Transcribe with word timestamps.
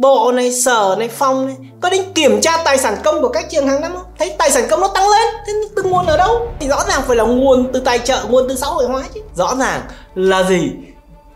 bộ 0.00 0.32
này, 0.32 0.52
sở 0.52 0.96
này, 0.98 1.08
phòng 1.08 1.46
này, 1.46 1.56
có 1.80 1.90
đến 1.90 2.12
kiểm 2.14 2.40
tra 2.40 2.56
tài 2.64 2.78
sản 2.78 2.96
công 3.04 3.22
của 3.22 3.28
các 3.28 3.50
trường 3.50 3.68
hàng 3.68 3.80
năm 3.80 3.92
không? 3.94 4.04
Thấy 4.18 4.34
tài 4.38 4.50
sản 4.50 4.66
công 4.70 4.80
nó 4.80 4.88
tăng 4.88 5.08
lên, 5.08 5.34
thế 5.46 5.52
từ 5.76 5.82
nguồn 5.82 6.06
ở 6.06 6.16
đâu? 6.16 6.48
Thì 6.60 6.68
rõ 6.68 6.84
ràng 6.88 7.02
phải 7.06 7.16
là 7.16 7.24
nguồn 7.24 7.72
từ 7.72 7.80
tài 7.80 7.98
trợ, 7.98 8.24
nguồn 8.28 8.48
từ 8.48 8.56
xã 8.56 8.66
hội 8.66 8.86
hóa 8.86 9.02
chứ. 9.14 9.20
Rõ 9.34 9.54
ràng 9.58 9.80
là 10.14 10.42
gì? 10.42 10.70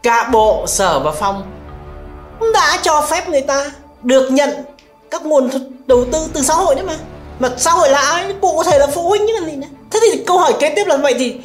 Cả 0.03 0.29
bộ, 0.33 0.65
sở 0.67 1.01
và 1.01 1.11
phòng 1.11 1.43
đã 2.55 2.79
cho 2.83 3.07
phép 3.11 3.29
người 3.29 3.41
ta 3.41 3.71
được 4.03 4.31
nhận 4.31 4.51
các 5.11 5.27
nguồn 5.27 5.51
đầu 5.87 6.05
tư 6.13 6.19
từ 6.33 6.43
xã 6.43 6.55
hội 6.55 6.75
đấy 6.75 6.85
mà. 6.85 6.95
Mà 7.39 7.51
xã 7.57 7.71
hội 7.71 7.91
là 7.91 8.01
ai? 8.01 8.35
Cụ 8.41 8.57
có 8.57 8.65
thể 8.65 8.79
là 8.79 8.87
phụ 8.87 9.09
huynh 9.09 9.27
chứ 9.27 9.33
còn 9.41 9.51
gì 9.51 9.57
nữa. 9.57 9.67
Thế 9.91 10.01
thì 10.03 10.25
câu 10.27 10.39
hỏi 10.39 10.55
kế 10.61 10.73
tiếp 10.77 10.85
là 10.87 10.97
vậy 10.97 11.15
thì 11.19 11.37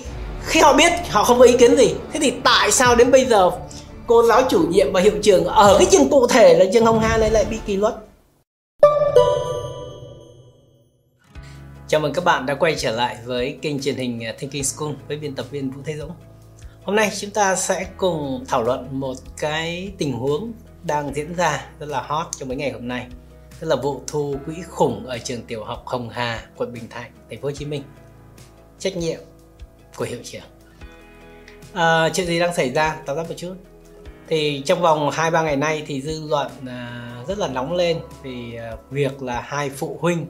khi 0.45 0.59
họ 0.59 0.73
biết, 0.73 0.91
họ 1.09 1.23
không 1.23 1.39
có 1.39 1.45
ý 1.45 1.57
kiến 1.57 1.77
gì, 1.77 1.95
thế 2.13 2.19
thì 2.19 2.33
tại 2.43 2.71
sao 2.71 2.95
đến 2.95 3.11
bây 3.11 3.25
giờ 3.25 3.51
cô 4.09 4.23
giáo 4.23 4.41
chủ 4.49 4.67
nhiệm 4.69 4.93
và 4.93 5.01
hiệu 5.01 5.13
trưởng 5.23 5.45
ở 5.45 5.75
cái 5.79 5.87
trường 5.91 6.09
cụ 6.09 6.27
thể 6.27 6.53
là 6.59 6.65
trường 6.73 6.85
Hồng 6.85 6.99
Hà 6.99 7.17
này 7.17 7.31
lại 7.31 7.45
bị 7.49 7.59
kỷ 7.65 7.77
luật. 7.77 7.93
Chào 11.87 12.01
mừng 12.01 12.13
các 12.13 12.23
bạn 12.23 12.45
đã 12.45 12.55
quay 12.55 12.75
trở 12.77 12.91
lại 12.91 13.17
với 13.25 13.57
kênh 13.61 13.81
truyền 13.81 13.95
hình 13.95 14.21
Thinking 14.39 14.63
School 14.63 14.91
với 15.07 15.17
biên 15.17 15.35
tập 15.35 15.45
viên 15.51 15.71
Vũ 15.71 15.81
Thế 15.85 15.97
Dũng. 15.97 16.11
Hôm 16.83 16.95
nay 16.95 17.11
chúng 17.19 17.31
ta 17.31 17.55
sẽ 17.55 17.87
cùng 17.97 18.45
thảo 18.47 18.63
luận 18.63 18.87
một 18.91 19.15
cái 19.37 19.91
tình 19.97 20.13
huống 20.13 20.53
đang 20.83 21.15
diễn 21.15 21.35
ra 21.35 21.65
rất 21.79 21.89
là 21.89 22.01
hot 22.01 22.27
trong 22.37 22.47
mấy 22.47 22.57
ngày 22.57 22.71
hôm 22.71 22.87
nay 22.87 23.07
Tức 23.59 23.67
là 23.67 23.75
vụ 23.75 24.01
thu 24.07 24.35
quỹ 24.45 24.55
khủng 24.67 25.05
ở 25.05 25.17
trường 25.17 25.41
tiểu 25.41 25.63
học 25.63 25.83
Hồng 25.85 26.09
Hà, 26.09 26.45
quận 26.57 26.73
Bình 26.73 26.89
Thạnh, 26.89 27.11
thành 27.29 27.41
phố 27.41 27.47
Hồ 27.47 27.51
Chí 27.51 27.65
Minh. 27.65 27.83
Trách 28.79 28.97
nhiệm 28.97 29.19
của 29.95 30.05
hiệu 30.05 30.19
trưởng. 30.23 30.43
À, 31.73 32.09
Chuyện 32.13 32.27
gì 32.27 32.39
đang 32.39 32.55
xảy 32.55 32.69
ra? 32.69 32.97
Tóm 33.05 33.17
tắt 33.17 33.29
một 33.29 33.35
chút 33.37 33.55
thì 34.29 34.61
trong 34.65 34.81
vòng 34.81 35.09
2-3 35.09 35.43
ngày 35.43 35.55
nay 35.55 35.83
thì 35.87 36.01
dư 36.01 36.27
luận 36.29 36.51
à, 36.67 37.11
rất 37.27 37.37
là 37.37 37.47
nóng 37.47 37.73
lên 37.73 37.99
vì 38.23 38.55
à, 38.55 38.75
việc 38.89 39.21
là 39.21 39.41
hai 39.41 39.69
phụ 39.69 39.97
huynh. 40.01 40.25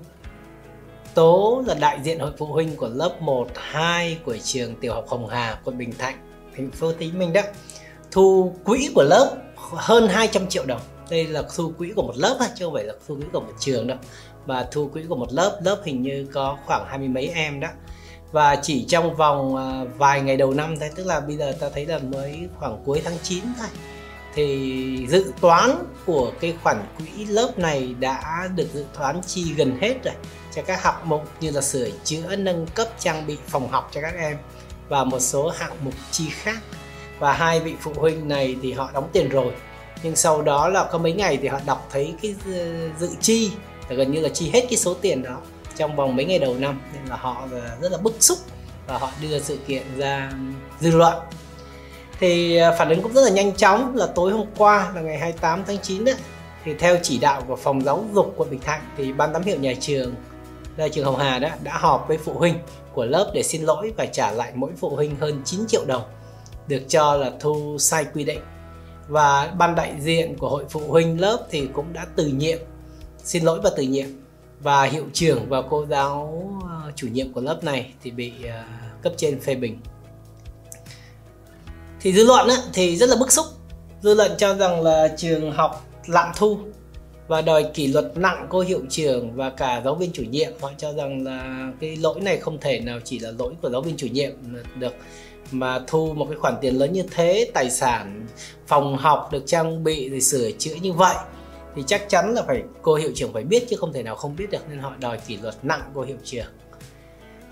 Tố 1.13 1.63
là 1.67 1.73
đại 1.73 1.99
diện 2.03 2.19
hội 2.19 2.31
phụ 2.37 2.45
huynh 2.45 2.75
của 2.75 2.87
lớp 2.87 3.21
1, 3.21 3.47
2 3.55 4.17
của 4.25 4.37
trường 4.37 4.75
tiểu 4.75 4.93
học 4.93 5.05
Hồng 5.07 5.27
Hà, 5.27 5.59
quận 5.63 5.77
Bình 5.77 5.91
Thạnh, 5.97 6.15
thành 6.57 6.71
phố 6.71 6.87
Hồ 6.87 6.93
Chí 6.99 7.11
Minh 7.11 7.33
đó. 7.33 7.41
Thu 8.11 8.55
quỹ 8.63 8.89
của 8.95 9.03
lớp 9.03 9.35
hơn 9.55 10.07
200 10.07 10.47
triệu 10.47 10.65
đồng. 10.65 10.81
Đây 11.09 11.27
là 11.27 11.43
thu 11.55 11.71
quỹ 11.77 11.91
của 11.95 12.01
một 12.01 12.17
lớp 12.17 12.37
chứ 12.55 12.65
không 12.65 12.73
phải 12.73 12.83
là 12.83 12.93
thu 13.07 13.15
quỹ 13.15 13.25
của 13.33 13.39
một 13.39 13.53
trường 13.59 13.87
đâu. 13.87 13.97
Và 14.45 14.67
thu 14.71 14.89
quỹ 14.93 15.01
của 15.09 15.15
một 15.15 15.33
lớp 15.33 15.59
lớp 15.63 15.81
hình 15.85 16.01
như 16.01 16.27
có 16.33 16.57
khoảng 16.65 16.85
hai 16.87 16.97
mươi 16.97 17.07
mấy 17.07 17.27
em 17.27 17.59
đó 17.59 17.67
và 18.31 18.55
chỉ 18.55 18.85
trong 18.89 19.15
vòng 19.15 19.55
à, 19.55 19.83
vài 19.97 20.21
ngày 20.21 20.37
đầu 20.37 20.53
năm 20.53 20.75
thôi, 20.79 20.89
tức 20.95 21.07
là 21.07 21.19
bây 21.19 21.37
giờ 21.37 21.53
ta 21.59 21.69
thấy 21.73 21.85
là 21.85 21.99
mới 21.99 22.39
khoảng 22.59 22.83
cuối 22.85 23.01
tháng 23.05 23.17
9 23.23 23.43
thôi. 23.57 23.67
Thì 24.35 25.07
dự 25.09 25.33
toán 25.41 25.71
của 26.05 26.31
cái 26.39 26.53
khoản 26.63 26.77
quỹ 26.97 27.25
lớp 27.25 27.51
này 27.57 27.95
đã 27.99 28.49
được 28.55 28.67
dự 28.73 28.85
toán 28.97 29.21
chi 29.27 29.53
gần 29.57 29.77
hết 29.81 30.03
rồi, 30.03 30.13
cho 30.55 30.61
các 30.61 30.83
hạng 30.83 31.09
mục 31.09 31.23
như 31.39 31.51
là 31.51 31.61
sửa 31.61 31.89
chữa, 32.03 32.35
nâng 32.35 32.67
cấp 32.67 32.87
trang 32.99 33.27
bị 33.27 33.37
phòng 33.47 33.67
học 33.67 33.89
cho 33.93 34.01
các 34.01 34.13
em 34.17 34.37
và 34.89 35.03
một 35.03 35.19
số 35.19 35.49
hạng 35.49 35.75
mục 35.83 35.93
chi 36.11 36.29
khác. 36.29 36.57
Và 37.19 37.33
hai 37.33 37.59
vị 37.59 37.75
phụ 37.79 37.91
huynh 37.95 38.27
này 38.27 38.55
thì 38.61 38.71
họ 38.71 38.89
đóng 38.93 39.09
tiền 39.13 39.29
rồi, 39.29 39.53
nhưng 40.03 40.15
sau 40.15 40.41
đó 40.41 40.69
là 40.69 40.87
có 40.91 40.97
mấy 40.97 41.13
ngày 41.13 41.37
thì 41.41 41.47
họ 41.47 41.59
đọc 41.65 41.87
thấy 41.91 42.13
cái 42.21 42.35
ờ, 42.45 42.89
dự 42.99 43.09
chi 43.21 43.51
là 43.89 43.95
gần 43.95 44.11
như 44.11 44.21
là 44.21 44.29
chi 44.29 44.49
hết 44.53 44.65
cái 44.69 44.77
số 44.77 44.93
tiền 44.93 45.23
đó 45.23 45.37
trong 45.79 45.95
vòng 45.95 46.15
mấy 46.15 46.25
ngày 46.25 46.39
đầu 46.39 46.55
năm, 46.59 46.81
nên 46.93 47.05
là 47.05 47.15
họ 47.15 47.47
rất 47.81 47.91
là 47.91 47.97
bức 47.97 48.15
xúc 48.19 48.37
và 48.87 48.97
họ 48.97 49.11
đưa 49.21 49.39
sự 49.39 49.57
kiện 49.67 49.83
ra 49.97 50.31
dư 50.79 50.91
luận. 50.91 51.13
Thì 52.19 52.57
à, 52.57 52.71
phản 52.77 52.89
ứng 52.89 53.01
cũng 53.01 53.13
rất 53.13 53.21
là 53.21 53.29
nhanh 53.29 53.55
chóng 53.55 53.95
là 53.95 54.07
tối 54.07 54.31
hôm 54.31 54.47
qua 54.57 54.91
là 54.95 55.01
ngày 55.01 55.17
28 55.17 55.63
tháng 55.67 55.77
9 55.77 56.05
đấy 56.05 56.15
thì 56.65 56.73
theo 56.73 56.97
chỉ 57.03 57.17
đạo 57.17 57.43
của 57.47 57.55
phòng 57.55 57.81
giáo 57.81 58.05
dục 58.13 58.33
quận 58.37 58.49
Bình 58.49 58.59
Thạnh 58.59 58.81
thì 58.97 59.13
ban 59.13 59.33
giám 59.33 59.43
hiệu 59.43 59.57
nhà 59.59 59.73
trường 59.79 60.15
là 60.77 60.87
trường 60.87 61.05
Hồng 61.05 61.17
Hà 61.17 61.39
đó 61.39 61.49
đã 61.63 61.77
họp 61.77 62.05
với 62.07 62.17
phụ 62.17 62.33
huynh 62.33 62.55
của 62.93 63.05
lớp 63.05 63.31
để 63.33 63.43
xin 63.43 63.63
lỗi 63.63 63.93
và 63.97 64.05
trả 64.05 64.31
lại 64.31 64.51
mỗi 64.55 64.71
phụ 64.77 64.95
huynh 64.95 65.15
hơn 65.15 65.41
9 65.45 65.59
triệu 65.67 65.85
đồng 65.85 66.03
được 66.67 66.81
cho 66.87 67.15
là 67.15 67.31
thu 67.39 67.77
sai 67.79 68.05
quy 68.13 68.23
định. 68.23 68.39
Và 69.07 69.53
ban 69.57 69.75
đại 69.75 69.93
diện 69.99 70.37
của 70.37 70.49
hội 70.49 70.65
phụ 70.69 70.81
huynh 70.87 71.21
lớp 71.21 71.47
thì 71.49 71.67
cũng 71.73 71.93
đã 71.93 72.05
từ 72.15 72.27
nhiệm, 72.27 72.57
xin 73.23 73.43
lỗi 73.43 73.59
và 73.63 73.69
từ 73.77 73.83
nhiệm 73.83 74.07
và 74.61 74.83
hiệu 74.83 75.05
trưởng 75.13 75.49
và 75.49 75.61
cô 75.69 75.85
giáo 75.85 76.43
ờ, 76.63 76.91
chủ 76.95 77.07
nhiệm 77.07 77.33
của 77.33 77.41
lớp 77.41 77.63
này 77.63 77.93
thì 78.03 78.11
bị 78.11 78.33
ờ, 78.43 78.63
cấp 79.01 79.13
trên 79.17 79.39
phê 79.39 79.55
bình. 79.55 79.79
Thì 82.01 82.13
dư 82.13 82.25
luận 82.25 82.47
á, 82.47 82.55
thì 82.73 82.97
rất 82.97 83.09
là 83.09 83.15
bức 83.15 83.31
xúc. 83.31 83.45
Dư 84.01 84.13
luận 84.13 84.31
cho 84.37 84.55
rằng 84.55 84.81
là 84.81 85.07
trường 85.17 85.51
học 85.51 85.85
lạm 86.07 86.31
thu 86.35 86.57
và 87.27 87.41
đòi 87.41 87.65
kỷ 87.73 87.87
luật 87.87 88.17
nặng 88.17 88.47
cô 88.49 88.59
hiệu 88.59 88.81
trưởng 88.89 89.35
và 89.35 89.49
cả 89.49 89.81
giáo 89.85 89.95
viên 89.95 90.11
chủ 90.11 90.23
nhiệm. 90.23 90.51
Họ 90.61 90.71
cho 90.77 90.93
rằng 90.93 91.23
là 91.23 91.71
cái 91.79 91.95
lỗi 91.95 92.21
này 92.21 92.37
không 92.37 92.57
thể 92.61 92.79
nào 92.79 92.99
chỉ 93.03 93.19
là 93.19 93.31
lỗi 93.39 93.53
của 93.61 93.69
giáo 93.69 93.81
viên 93.81 93.97
chủ 93.97 94.07
nhiệm 94.07 94.31
được 94.75 94.93
mà 95.51 95.79
thu 95.87 96.13
một 96.13 96.25
cái 96.29 96.37
khoản 96.37 96.53
tiền 96.61 96.75
lớn 96.75 96.93
như 96.93 97.03
thế 97.11 97.51
tài 97.53 97.69
sản 97.69 98.27
phòng 98.67 98.97
học 98.97 99.29
được 99.31 99.43
trang 99.45 99.83
bị 99.83 100.09
rồi 100.09 100.21
sửa 100.21 100.51
chữa 100.51 100.75
như 100.81 100.93
vậy 100.93 101.15
thì 101.75 101.83
chắc 101.87 102.09
chắn 102.09 102.33
là 102.33 102.43
phải 102.47 102.63
cô 102.81 102.95
hiệu 102.95 103.11
trưởng 103.15 103.33
phải 103.33 103.43
biết 103.43 103.65
chứ 103.69 103.75
không 103.75 103.93
thể 103.93 104.03
nào 104.03 104.15
không 104.15 104.35
biết 104.35 104.51
được 104.51 104.69
nên 104.69 104.79
họ 104.79 104.93
đòi 104.99 105.17
kỷ 105.17 105.37
luật 105.37 105.55
nặng 105.63 105.91
cô 105.95 106.01
hiệu 106.01 106.17
trưởng. 106.23 106.47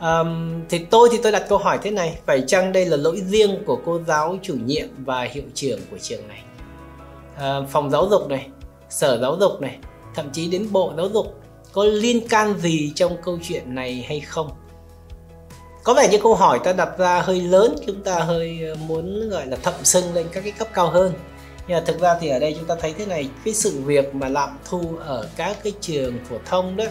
Um, 0.02 0.62
thì 0.70 0.80
tôi 0.80 1.10
thì 1.12 1.20
tôi 1.24 1.32
đặt 1.32 1.46
câu 1.50 1.58
hỏi 1.58 1.80
thế 1.82 1.92
này 1.92 2.20
phải 2.26 2.44
chăng 2.48 2.72
đây 2.72 2.86
là 2.86 2.98
lỗi 2.98 3.22
riêng 3.28 3.64
của 3.66 3.80
cô 3.86 4.00
giáo 4.08 4.38
chủ 4.42 4.56
nhiệm 4.66 4.88
và 4.98 5.22
hiệu 5.22 5.44
trưởng 5.54 5.80
của 5.92 5.98
trường 6.02 6.28
này? 6.28 6.44
Uh, 7.36 7.70
phòng 7.70 7.90
giáo 7.90 8.08
dục 8.10 8.30
này 8.30 8.48
sở 8.90 9.20
giáo 9.22 9.38
dục 9.40 9.62
này 9.62 9.78
thậm 10.16 10.30
chí 10.34 10.48
đến 10.48 10.68
bộ 10.72 10.94
giáo 10.98 11.10
dục 11.10 11.42
có 11.72 11.84
liên 11.84 12.28
can 12.28 12.60
gì 12.60 12.92
trong 12.96 13.18
câu 13.24 13.40
chuyện 13.44 13.76
này 13.76 14.06
hay 14.08 14.20
không? 14.20 14.50
Có 15.84 15.94
vẻ 15.94 16.08
như 16.12 16.18
câu 16.24 16.36
hỏi 16.36 16.60
ta 16.64 16.74
đặt 16.74 16.98
ra 16.98 17.22
hơi 17.22 17.42
lớn 17.42 17.76
chúng 17.88 18.04
ta 18.04 18.20
hơi 18.20 18.60
ờ, 18.70 18.76
muốn 18.76 19.30
gọi 19.30 19.48
là 19.48 19.58
thậm 19.64 19.74
sưng 19.84 20.14
lên 20.14 20.26
các 20.32 20.42
cái 20.42 20.52
cấp 20.52 20.68
cao 20.74 20.90
hơn 20.90 21.14
nhưng 21.68 21.78
mà 21.78 21.84
thực 21.86 22.00
ra 22.00 22.18
thì 22.22 22.30
ở 22.30 22.40
đây 22.40 22.56
chúng 22.60 22.68
ta 22.68 22.76
thấy 22.82 22.94
thế 22.98 23.06
này, 23.06 23.30
cái 23.46 23.54
sự 23.54 23.82
việc 23.86 24.16
mà 24.16 24.28
lạm 24.28 24.58
thu 24.70 24.82
ở 25.06 25.30
các 25.36 25.58
cái 25.64 25.74
trường 25.82 26.18
phổ 26.30 26.36
thông 26.46 26.76
đó 26.76 26.86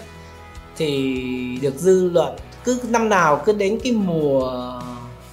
thì 0.76 1.22
được 1.62 1.74
dư 1.74 2.10
luận 2.12 2.36
cứ 2.64 2.80
năm 2.88 3.08
nào 3.08 3.42
cứ 3.46 3.52
đến 3.52 3.78
cái 3.84 3.92
mùa 3.92 4.52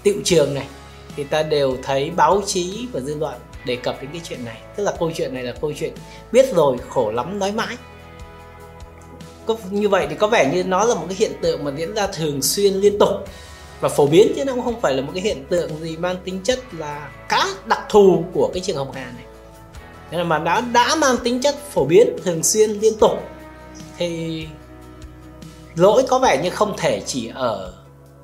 tiệu 0.04 0.16
trường 0.24 0.54
này 0.54 0.68
thì 1.16 1.24
ta 1.24 1.44
đều 1.44 1.78
thấy 1.84 2.10
báo 2.10 2.42
chí 2.46 2.88
và 2.92 3.00
dư 3.00 3.16
luận 3.16 3.34
đề 3.66 3.76
cập 3.76 4.02
đến 4.02 4.10
cái 4.12 4.22
chuyện 4.24 4.46
này. 4.46 4.58
Tức 4.76 4.84
là 4.84 4.94
câu 5.00 5.12
chuyện 5.16 5.34
này 5.34 5.44
là 5.44 5.54
câu 5.62 5.74
chuyện 5.80 5.94
biết 6.32 6.56
rồi, 6.56 6.78
khổ 6.90 7.12
lắm, 7.12 7.40
nói 7.40 7.52
mãi. 7.52 7.78
Có 9.46 9.58
như 9.70 9.90
vậy 9.90 10.08
thì 10.10 10.16
có 10.16 10.28
vẻ 10.28 10.52
như 10.54 10.64
nó 10.64 10.84
là 10.84 10.96
một 10.96 11.06
cái 11.08 11.18
hiện 11.20 11.32
tượng 11.42 11.64
mà 11.64 11.72
diễn 11.78 11.96
ra 11.96 12.08
thường 12.08 12.42
xuyên 12.42 12.74
liên 12.74 13.00
tục 13.00 13.10
và 13.80 13.90
phổ 13.90 14.08
biến 14.08 14.34
chứ 14.36 14.46
nó 14.46 14.54
cũng 14.54 14.64
không 14.64 14.82
phải 14.82 14.94
là 14.94 15.02
một 15.02 15.12
cái 15.14 15.24
hiện 15.24 15.46
tượng 15.50 15.80
gì 15.80 15.98
mang 15.98 16.16
tính 16.24 16.40
chất 16.44 16.60
là 16.74 17.12
cá 17.30 17.48
đặc 17.66 17.82
thù 17.90 18.24
của 18.34 18.50
cái 18.54 18.62
trường 18.62 18.78
Hồng 18.78 18.92
Hà 18.92 19.06
này 19.06 19.24
thế 20.14 20.20
là 20.20 20.24
mà 20.24 20.40
đã 20.40 20.62
đã 20.62 20.96
mang 20.96 21.16
tính 21.24 21.42
chất 21.42 21.56
phổ 21.72 21.86
biến, 21.86 22.08
thường 22.24 22.44
xuyên, 22.44 22.70
liên 22.70 22.94
tục. 23.00 23.12
Thì 23.98 24.48
lỗi 25.76 26.04
có 26.10 26.20
vẻ 26.20 26.40
như 26.44 26.50
không 26.50 26.74
thể 26.78 27.02
chỉ 27.06 27.32
ở 27.36 27.74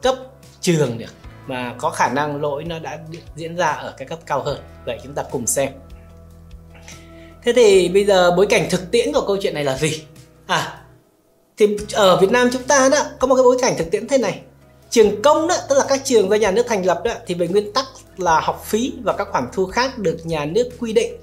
cấp 0.02 0.16
trường 0.62 0.98
được, 0.98 1.14
mà 1.48 1.76
có 1.78 1.90
khả 1.90 2.10
năng 2.10 2.42
lỗi 2.42 2.64
nó 2.64 2.80
đã 2.80 3.00
diễn 3.36 3.56
ra 3.56 3.68
ở 3.68 3.94
cái 3.98 4.08
cấp 4.08 4.20
cao 4.26 4.44
hơn. 4.44 4.60
Vậy 4.86 5.00
chúng 5.04 5.14
ta 5.14 5.24
cùng 5.32 5.48
xem. 5.48 5.70
Thế 7.44 7.54
thì 7.56 7.90
bây 7.90 8.06
giờ 8.06 8.32
bối 8.32 8.48
cảnh 8.50 8.68
thực 8.70 8.92
tiễn 8.92 9.14
của 9.14 9.24
câu 9.28 9.38
chuyện 9.42 9.54
này 9.54 9.64
là 9.64 9.78
gì? 9.78 10.04
À 10.48 10.82
thì 11.58 11.78
ở 11.94 12.18
Việt 12.18 12.32
Nam 12.32 12.50
chúng 12.54 12.64
ta 12.64 12.90
đó, 12.92 12.98
có 13.20 13.28
một 13.28 13.36
cái 13.36 13.44
bối 13.44 13.58
cảnh 13.62 13.74
thực 13.78 13.92
tiễn 13.92 14.08
thế 14.08 14.18
này. 14.18 14.42
Trường 14.90 15.22
công 15.22 15.48
đó, 15.48 15.56
tức 15.70 15.78
là 15.78 15.86
các 15.90 16.02
trường 16.04 16.30
do 16.30 16.36
nhà 16.36 16.52
nước 16.52 16.66
thành 16.68 16.86
lập 16.86 17.02
đó, 17.04 17.12
thì 17.28 17.36
về 17.36 17.48
nguyên 17.48 17.74
tắc 17.74 17.86
là 18.18 18.40
học 18.40 18.64
phí 18.66 18.94
và 19.04 19.14
các 19.14 19.28
khoản 19.32 19.48
thu 19.54 19.66
khác 19.66 19.98
được 19.98 20.18
nhà 20.24 20.46
nước 20.46 20.70
quy 20.80 20.94
định 20.94 21.14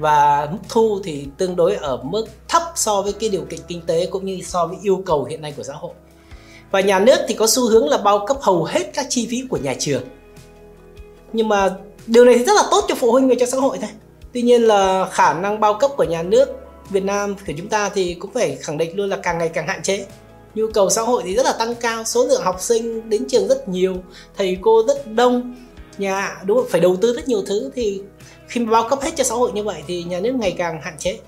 và 0.00 0.48
mức 0.50 0.58
thu 0.68 1.00
thì 1.04 1.26
tương 1.38 1.56
đối 1.56 1.74
ở 1.74 1.96
mức 2.02 2.26
thấp 2.48 2.62
so 2.74 3.02
với 3.02 3.12
cái 3.12 3.30
điều 3.30 3.42
kiện 3.42 3.60
kinh 3.68 3.82
tế 3.86 4.06
cũng 4.10 4.24
như 4.24 4.40
so 4.44 4.66
với 4.66 4.76
yêu 4.82 5.02
cầu 5.06 5.24
hiện 5.24 5.42
nay 5.42 5.54
của 5.56 5.62
xã 5.62 5.74
hội. 5.74 5.92
Và 6.70 6.80
nhà 6.80 6.98
nước 6.98 7.18
thì 7.28 7.34
có 7.34 7.46
xu 7.46 7.68
hướng 7.68 7.88
là 7.88 7.98
bao 7.98 8.26
cấp 8.26 8.36
hầu 8.40 8.64
hết 8.64 8.90
các 8.94 9.06
chi 9.08 9.26
phí 9.30 9.44
của 9.50 9.56
nhà 9.56 9.74
trường. 9.78 10.02
Nhưng 11.32 11.48
mà 11.48 11.70
điều 12.06 12.24
này 12.24 12.34
thì 12.38 12.44
rất 12.44 12.52
là 12.56 12.62
tốt 12.70 12.84
cho 12.88 12.94
phụ 12.94 13.12
huynh 13.12 13.28
và 13.28 13.34
cho 13.40 13.46
xã 13.46 13.58
hội 13.58 13.78
thôi. 13.80 13.90
Tuy 14.32 14.42
nhiên 14.42 14.62
là 14.62 15.08
khả 15.12 15.34
năng 15.34 15.60
bao 15.60 15.74
cấp 15.74 15.90
của 15.96 16.04
nhà 16.04 16.22
nước 16.22 16.48
Việt 16.90 17.04
Nam 17.04 17.34
của 17.46 17.52
chúng 17.58 17.68
ta 17.68 17.88
thì 17.88 18.14
cũng 18.14 18.32
phải 18.32 18.56
khẳng 18.56 18.78
định 18.78 18.96
luôn 18.96 19.08
là 19.08 19.16
càng 19.16 19.38
ngày 19.38 19.48
càng 19.48 19.66
hạn 19.66 19.82
chế. 19.82 20.06
Nhu 20.54 20.66
cầu 20.74 20.90
xã 20.90 21.02
hội 21.02 21.22
thì 21.24 21.34
rất 21.36 21.46
là 21.46 21.52
tăng 21.52 21.74
cao, 21.74 22.04
số 22.04 22.24
lượng 22.24 22.42
học 22.42 22.56
sinh 22.60 23.10
đến 23.10 23.28
trường 23.28 23.48
rất 23.48 23.68
nhiều, 23.68 23.94
thầy 24.36 24.58
cô 24.60 24.82
rất 24.86 25.06
đông 25.06 25.54
nhà 26.00 26.36
đúng 26.44 26.56
không? 26.56 26.66
Phải 26.70 26.80
đầu 26.80 26.96
tư 26.96 27.12
rất 27.12 27.28
nhiều 27.28 27.42
thứ 27.46 27.70
thì 27.74 28.00
khi 28.48 28.60
mà 28.60 28.72
bao 28.72 28.88
cấp 28.88 29.00
hết 29.02 29.10
cho 29.16 29.24
xã 29.24 29.34
hội 29.34 29.52
như 29.52 29.64
vậy 29.64 29.82
thì 29.86 30.02
nhà 30.02 30.20
nước 30.20 30.34
ngày 30.34 30.54
càng 30.58 30.80
hạn 30.82 30.94
chế. 30.98 31.18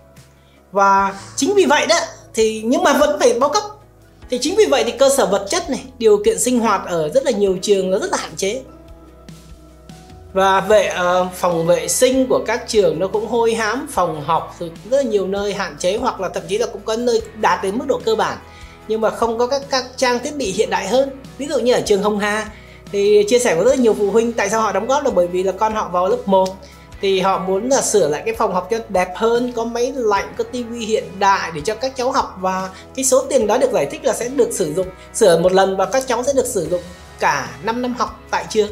Và 0.73 1.15
chính 1.37 1.55
vì 1.55 1.65
vậy 1.65 1.87
đó 1.87 1.97
thì 2.35 2.63
nhưng 2.65 2.83
mà 2.83 2.93
vẫn 2.93 3.19
phải 3.21 3.39
bao 3.39 3.51
cấp. 3.51 3.63
Thì 4.31 4.39
chính 4.41 4.57
vì 4.57 4.67
vậy 4.67 4.85
thì 4.87 4.93
cơ 4.93 5.11
sở 5.17 5.27
vật 5.27 5.47
chất 5.49 5.71
này 5.71 5.85
điều 5.99 6.23
kiện 6.25 6.39
sinh 6.39 6.61
hoạt 6.61 6.87
ở 6.87 7.09
rất 7.09 7.25
là 7.25 7.31
nhiều 7.31 7.59
trường 7.63 7.91
nó 7.91 7.99
rất 7.99 8.11
là 8.11 8.19
hạn 8.19 8.33
chế. 8.37 8.63
Và 10.33 10.61
vệ 10.61 10.93
uh, 10.95 11.27
phòng 11.35 11.67
vệ 11.67 11.89
sinh 11.89 12.27
của 12.29 12.45
các 12.47 12.69
trường 12.69 12.99
nó 12.99 13.09
cũng 13.09 13.27
hôi 13.27 13.55
hám 13.55 13.87
phòng 13.91 14.25
học 14.25 14.57
rồi 14.61 14.71
rất 14.91 14.97
là 14.97 15.03
nhiều 15.03 15.27
nơi 15.27 15.55
hạn 15.55 15.77
chế 15.79 15.97
hoặc 15.97 16.21
là 16.21 16.29
thậm 16.29 16.43
chí 16.49 16.59
là 16.59 16.67
cũng 16.67 16.83
có 16.85 16.97
nơi 16.97 17.21
đạt 17.41 17.63
đến 17.63 17.79
mức 17.79 17.85
độ 17.89 18.01
cơ 18.05 18.15
bản. 18.15 18.39
Nhưng 18.89 19.01
mà 19.01 19.11
không 19.11 19.39
có 19.39 19.47
các 19.47 19.63
các 19.71 19.85
trang 19.97 20.19
thiết 20.19 20.37
bị 20.37 20.53
hiện 20.53 20.71
đại 20.71 20.89
hơn. 20.89 21.11
Ví 21.39 21.47
dụ 21.47 21.59
như 21.59 21.73
ở 21.73 21.81
trường 21.81 22.03
Hồng 22.03 22.19
Hà 22.19 22.51
thì 22.93 23.25
chia 23.29 23.39
sẻ 23.39 23.55
với 23.55 23.65
rất 23.65 23.79
nhiều 23.79 23.95
phụ 23.95 24.11
huynh 24.11 24.33
tại 24.33 24.51
sao 24.51 24.61
họ 24.61 24.73
đóng 24.73 24.87
góp 24.87 25.05
là 25.05 25.11
bởi 25.11 25.27
vì 25.27 25.43
là 25.43 25.53
con 25.53 25.75
họ 25.75 25.89
vào 25.89 26.09
lớp 26.09 26.19
1 26.27 26.49
thì 27.01 27.21
họ 27.21 27.39
muốn 27.39 27.69
là 27.69 27.83
sửa 27.83 28.09
lại 28.09 28.23
cái 28.25 28.35
phòng 28.35 28.55
học 28.55 28.69
cho 28.71 28.79
đẹp 28.89 29.13
hơn, 29.17 29.53
có 29.53 29.65
máy 29.65 29.93
lạnh, 29.97 30.33
có 30.39 30.45
tivi 30.45 30.79
hiện 30.87 31.05
đại 31.19 31.51
để 31.55 31.61
cho 31.65 31.75
các 31.75 31.97
cháu 31.97 32.13
học 32.13 32.37
và 32.41 32.71
cái 32.95 33.05
số 33.05 33.27
tiền 33.31 33.47
đó 33.47 33.59
được 33.59 33.73
giải 33.73 33.87
thích 33.87 34.05
là 34.05 34.13
sẽ 34.13 34.29
được 34.29 34.53
sử 34.53 34.75
dụng, 34.75 34.87
sửa 35.15 35.39
một 35.39 35.53
lần 35.53 35.77
và 35.77 35.87
các 35.87 36.05
cháu 36.07 36.23
sẽ 36.23 36.33
được 36.33 36.47
sử 36.47 36.69
dụng 36.71 36.81
cả 37.19 37.51
5 37.63 37.83
năm 37.83 37.95
học 37.99 38.21
tại 38.31 38.45
trường. 38.51 38.71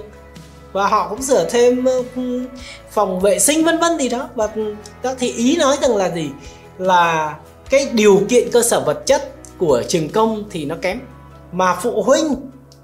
Và 0.73 0.87
họ 0.87 1.09
cũng 1.09 1.23
sửa 1.23 1.49
thêm 1.51 1.87
phòng 2.91 3.21
vệ 3.21 3.39
sinh 3.39 3.65
vân 3.65 3.79
vân 3.79 3.99
gì 3.99 4.09
đó. 4.09 4.29
Và 4.35 4.49
đó, 5.03 5.15
thì 5.19 5.33
ý 5.33 5.57
nói 5.57 5.77
rằng 5.83 5.97
là 5.97 6.11
gì? 6.11 6.31
Là 6.79 7.35
cái 7.71 7.89
điều 7.93 8.21
kiện 8.29 8.51
cơ 8.51 8.63
sở 8.63 8.81
vật 8.81 9.03
chất 9.07 9.33
của 9.59 9.83
trường 9.89 10.09
công 10.09 10.45
thì 10.51 10.65
nó 10.65 10.75
kém. 10.83 11.01
Mà 11.53 11.77
phụ 11.83 12.03
huynh 12.03 12.35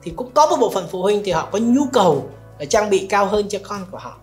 thì 0.07 0.13
cũng 0.17 0.31
có 0.35 0.47
một 0.47 0.57
bộ 0.61 0.71
phận 0.71 0.87
phụ 0.91 1.03
huynh 1.03 1.23
thì 1.25 1.33
họ 1.33 1.49
có 1.53 1.59
nhu 1.59 1.83
cầu 1.93 2.31
trang 2.69 2.91
bị 2.91 3.07
cao 3.09 3.27
hơn 3.27 3.49
cho 3.49 3.59
con 3.63 3.81
của 3.91 3.99
họ. 3.99 4.17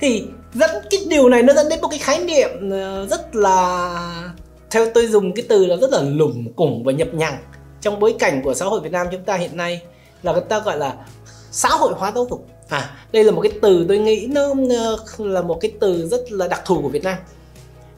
Thì 0.00 0.24
dẫn 0.54 0.70
cái 0.90 1.00
điều 1.08 1.28
này 1.28 1.42
nó 1.42 1.52
dẫn 1.52 1.68
đến 1.68 1.80
một 1.80 1.88
cái 1.88 1.98
khái 1.98 2.24
niệm 2.24 2.70
ờ, 2.70 3.06
rất 3.06 3.34
là, 3.34 4.34
theo 4.70 4.86
tôi 4.94 5.06
dùng 5.06 5.32
cái 5.34 5.44
từ 5.48 5.66
là 5.66 5.76
rất 5.76 5.90
là 5.90 6.02
lủng 6.02 6.52
củng 6.56 6.84
và 6.84 6.92
nhập 6.92 7.08
nhằng 7.12 7.38
trong 7.80 8.00
bối 8.00 8.14
cảnh 8.18 8.42
của 8.44 8.54
xã 8.54 8.64
hội 8.64 8.80
Việt 8.80 8.92
Nam 8.92 9.06
chúng 9.12 9.24
ta 9.24 9.36
hiện 9.36 9.56
nay 9.56 9.82
là 10.22 10.32
người 10.32 10.42
ta 10.48 10.58
gọi 10.58 10.78
là 10.78 10.94
xã 11.50 11.68
hội 11.68 11.92
hóa 11.96 12.12
giáo 12.14 12.26
dục. 12.30 12.46
À 12.68 12.90
đây 13.12 13.24
là 13.24 13.32
một 13.32 13.40
cái 13.40 13.52
từ 13.62 13.84
tôi 13.88 13.98
nghĩ 13.98 14.26
nó 14.26 14.54
ờ, 14.70 14.96
là 15.18 15.42
một 15.42 15.58
cái 15.60 15.72
từ 15.80 16.08
rất 16.08 16.32
là 16.32 16.48
đặc 16.48 16.62
thù 16.64 16.82
của 16.82 16.88
Việt 16.88 17.04
Nam. 17.04 17.16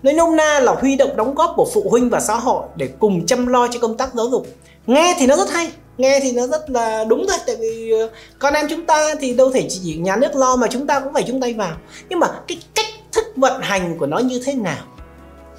Nói 0.03 0.15
nôm 0.15 0.37
na 0.37 0.61
là 0.61 0.75
huy 0.81 0.97
động 0.97 1.17
đóng 1.17 1.35
góp 1.35 1.53
của 1.57 1.67
phụ 1.75 1.87
huynh 1.91 2.11
và 2.11 2.21
xã 2.21 2.37
hội 2.37 2.65
để 2.77 2.89
cùng 2.99 3.27
chăm 3.27 3.47
lo 3.47 3.69
cho 3.69 3.81
công 3.81 3.97
tác 3.97 4.15
giáo 4.15 4.27
dục. 4.31 4.47
Nghe 4.87 5.15
thì 5.19 5.27
nó 5.27 5.37
rất 5.37 5.51
hay 5.53 5.71
nghe 5.99 6.21
thì 6.23 6.33
nó 6.33 6.47
rất 6.47 6.71
là 6.71 7.05
đúng 7.05 7.27
thôi 7.29 7.39
tại 7.47 7.57
vì 7.57 7.91
ờ, 7.91 8.09
con 8.39 8.55
em 8.55 8.67
chúng 8.71 8.87
ta 8.87 9.15
thì 9.21 9.35
đâu 9.35 9.53
thể 9.53 9.67
chỉ 9.69 9.95
nhà 9.95 10.17
nước 10.17 10.37
lo 10.37 10.57
mà 10.57 10.67
chúng 10.71 10.87
ta 10.87 11.01
cũng 11.01 11.13
phải 11.13 11.23
chung 11.27 11.41
tay 11.41 11.53
vào. 11.53 11.77
Nhưng 12.09 12.19
mà 12.19 12.27
cái 12.49 12.59
cách 12.75 12.87
thức 13.13 13.25
vận 13.37 13.61
hành 13.63 13.99
của 13.99 14.07
nó 14.07 14.19
như 14.19 14.43
thế 14.45 14.55
nào? 14.55 14.85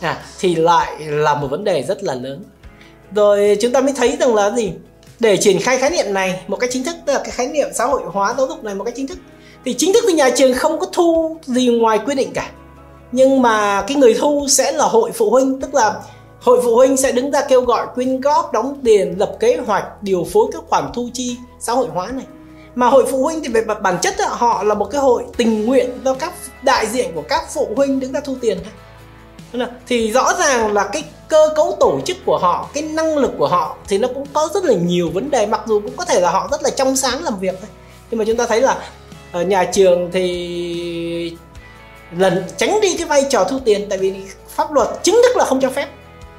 À, 0.02 0.24
thì 0.40 0.56
lại 0.56 1.00
là 1.00 1.36
một 1.36 1.48
vấn 1.48 1.64
đề 1.64 1.84
rất 1.84 2.04
là 2.04 2.16
lớn. 2.16 2.44
Rồi 3.16 3.58
chúng 3.62 3.72
ta 3.72 3.82
mới 3.82 3.94
thấy 3.94 4.18
rằng 4.20 4.36
là 4.36 4.52
gì? 4.52 4.74
Để 5.20 5.38
triển 5.38 5.60
khai 5.60 5.78
khái 5.78 5.90
niệm 5.90 6.14
này 6.14 6.42
một 6.48 6.58
cách 6.58 6.70
chính 6.74 6.84
thức 6.84 6.96
tức 7.06 7.14
là 7.14 7.20
cái 7.20 7.32
khái 7.32 7.48
niệm 7.48 7.68
xã 7.74 7.86
hội 7.86 8.02
hóa 8.06 8.36
giáo 8.38 8.48
dục 8.48 8.64
này 8.64 8.76
một 8.76 8.84
cách 8.84 8.94
chính 8.98 9.08
thức 9.08 9.18
thì 9.66 9.74
chính 9.74 9.94
thức 9.94 10.04
thì 10.08 10.14
nhà 10.14 10.30
trường 10.30 10.54
không 10.54 10.80
có 10.80 10.86
thu 10.94 11.38
gì 11.46 11.68
ngoài 11.68 12.00
quy 12.06 12.16
định 12.16 12.34
cả. 12.34 12.52
Nhưng 13.12 13.42
mà 13.42 13.84
cái 13.88 13.98
người 13.98 14.14
thu 14.14 14.48
sẽ 14.50 14.72
là 14.72 14.86
hội 14.86 15.12
phụ 15.12 15.30
huynh 15.30 15.62
tức 15.62 15.74
là 15.74 15.94
hội 16.46 16.62
phụ 16.64 16.76
huynh 16.76 16.98
sẽ 16.98 17.12
đứng 17.12 17.32
ra 17.32 17.42
kêu 17.42 17.62
gọi 17.62 17.88
quyên 17.96 18.22
góp, 18.22 18.54
đóng 18.54 18.80
tiền, 18.84 19.16
lập 19.18 19.38
kế 19.40 19.58
hoạch, 19.66 20.04
điều 20.04 20.28
phối 20.34 20.46
các 20.54 20.64
khoản 20.68 20.84
thu 20.94 21.10
chi 21.14 21.38
xã 21.60 21.74
hội 21.74 21.88
hóa 21.94 22.12
này. 22.12 22.26
Mà 22.76 22.88
hội 22.88 23.06
phụ 23.12 23.24
huynh 23.24 23.44
thì 23.44 23.50
về 23.50 23.62
bản 23.82 23.98
chất 24.02 24.14
họ 24.20 24.64
là 24.64 24.74
một 24.74 24.86
cái 24.92 25.02
hội 25.02 25.24
tình 25.38 25.66
nguyện 25.66 25.90
do 26.06 26.14
các 26.14 26.34
đại 26.62 26.88
diện 26.88 27.12
của 27.16 27.22
các 27.30 27.44
phụ 27.54 27.68
huynh 27.76 28.00
đứng 28.00 28.12
ra 28.12 28.20
thu 28.20 28.36
tiền. 28.42 28.58
Thì 29.88 30.12
rõ 30.12 30.34
ràng 30.40 30.74
là 30.74 30.90
cái 30.94 31.04
cơ 31.28 31.50
cấu 31.56 31.78
tổ 31.80 32.00
chức 32.06 32.18
của 32.26 32.38
họ, 32.38 32.70
cái 32.74 32.84
năng 32.84 33.18
lực 33.18 33.32
của 33.38 33.48
họ 33.48 33.78
thì 33.88 33.98
nó 33.98 34.08
cũng 34.08 34.26
có 34.34 34.50
rất 34.54 34.66
là 34.66 34.74
nhiều 34.74 35.10
vấn 35.14 35.32
đề, 35.32 35.46
mặc 35.46 35.62
dù 35.68 35.82
cũng 35.82 35.98
có 35.98 36.06
thể 36.06 36.20
là 36.20 36.32
họ 36.32 36.48
rất 36.52 36.64
là 36.64 36.70
trong 36.70 36.96
sáng 36.96 37.24
làm 37.24 37.40
việc 37.40 37.56
thôi. 37.60 37.70
Nhưng 38.12 38.18
mà 38.18 38.26
chúng 38.26 38.38
ta 38.38 38.46
thấy 38.48 38.62
là 38.62 38.78
ở 39.32 39.44
nhà 39.44 39.64
trường 39.64 40.10
thì 40.14 41.38
lần 42.18 42.44
tránh 42.58 42.80
đi 42.82 42.98
cái 42.98 43.08
vai 43.08 43.26
trò 43.30 43.44
thu 43.44 43.60
tiền, 43.66 43.90
tại 43.90 43.98
vì 43.98 44.14
pháp 44.50 44.72
luật 44.72 44.88
chính 45.04 45.16
thức 45.16 45.38
là 45.38 45.46
không 45.46 45.62
cho 45.62 45.70
phép 45.70 45.88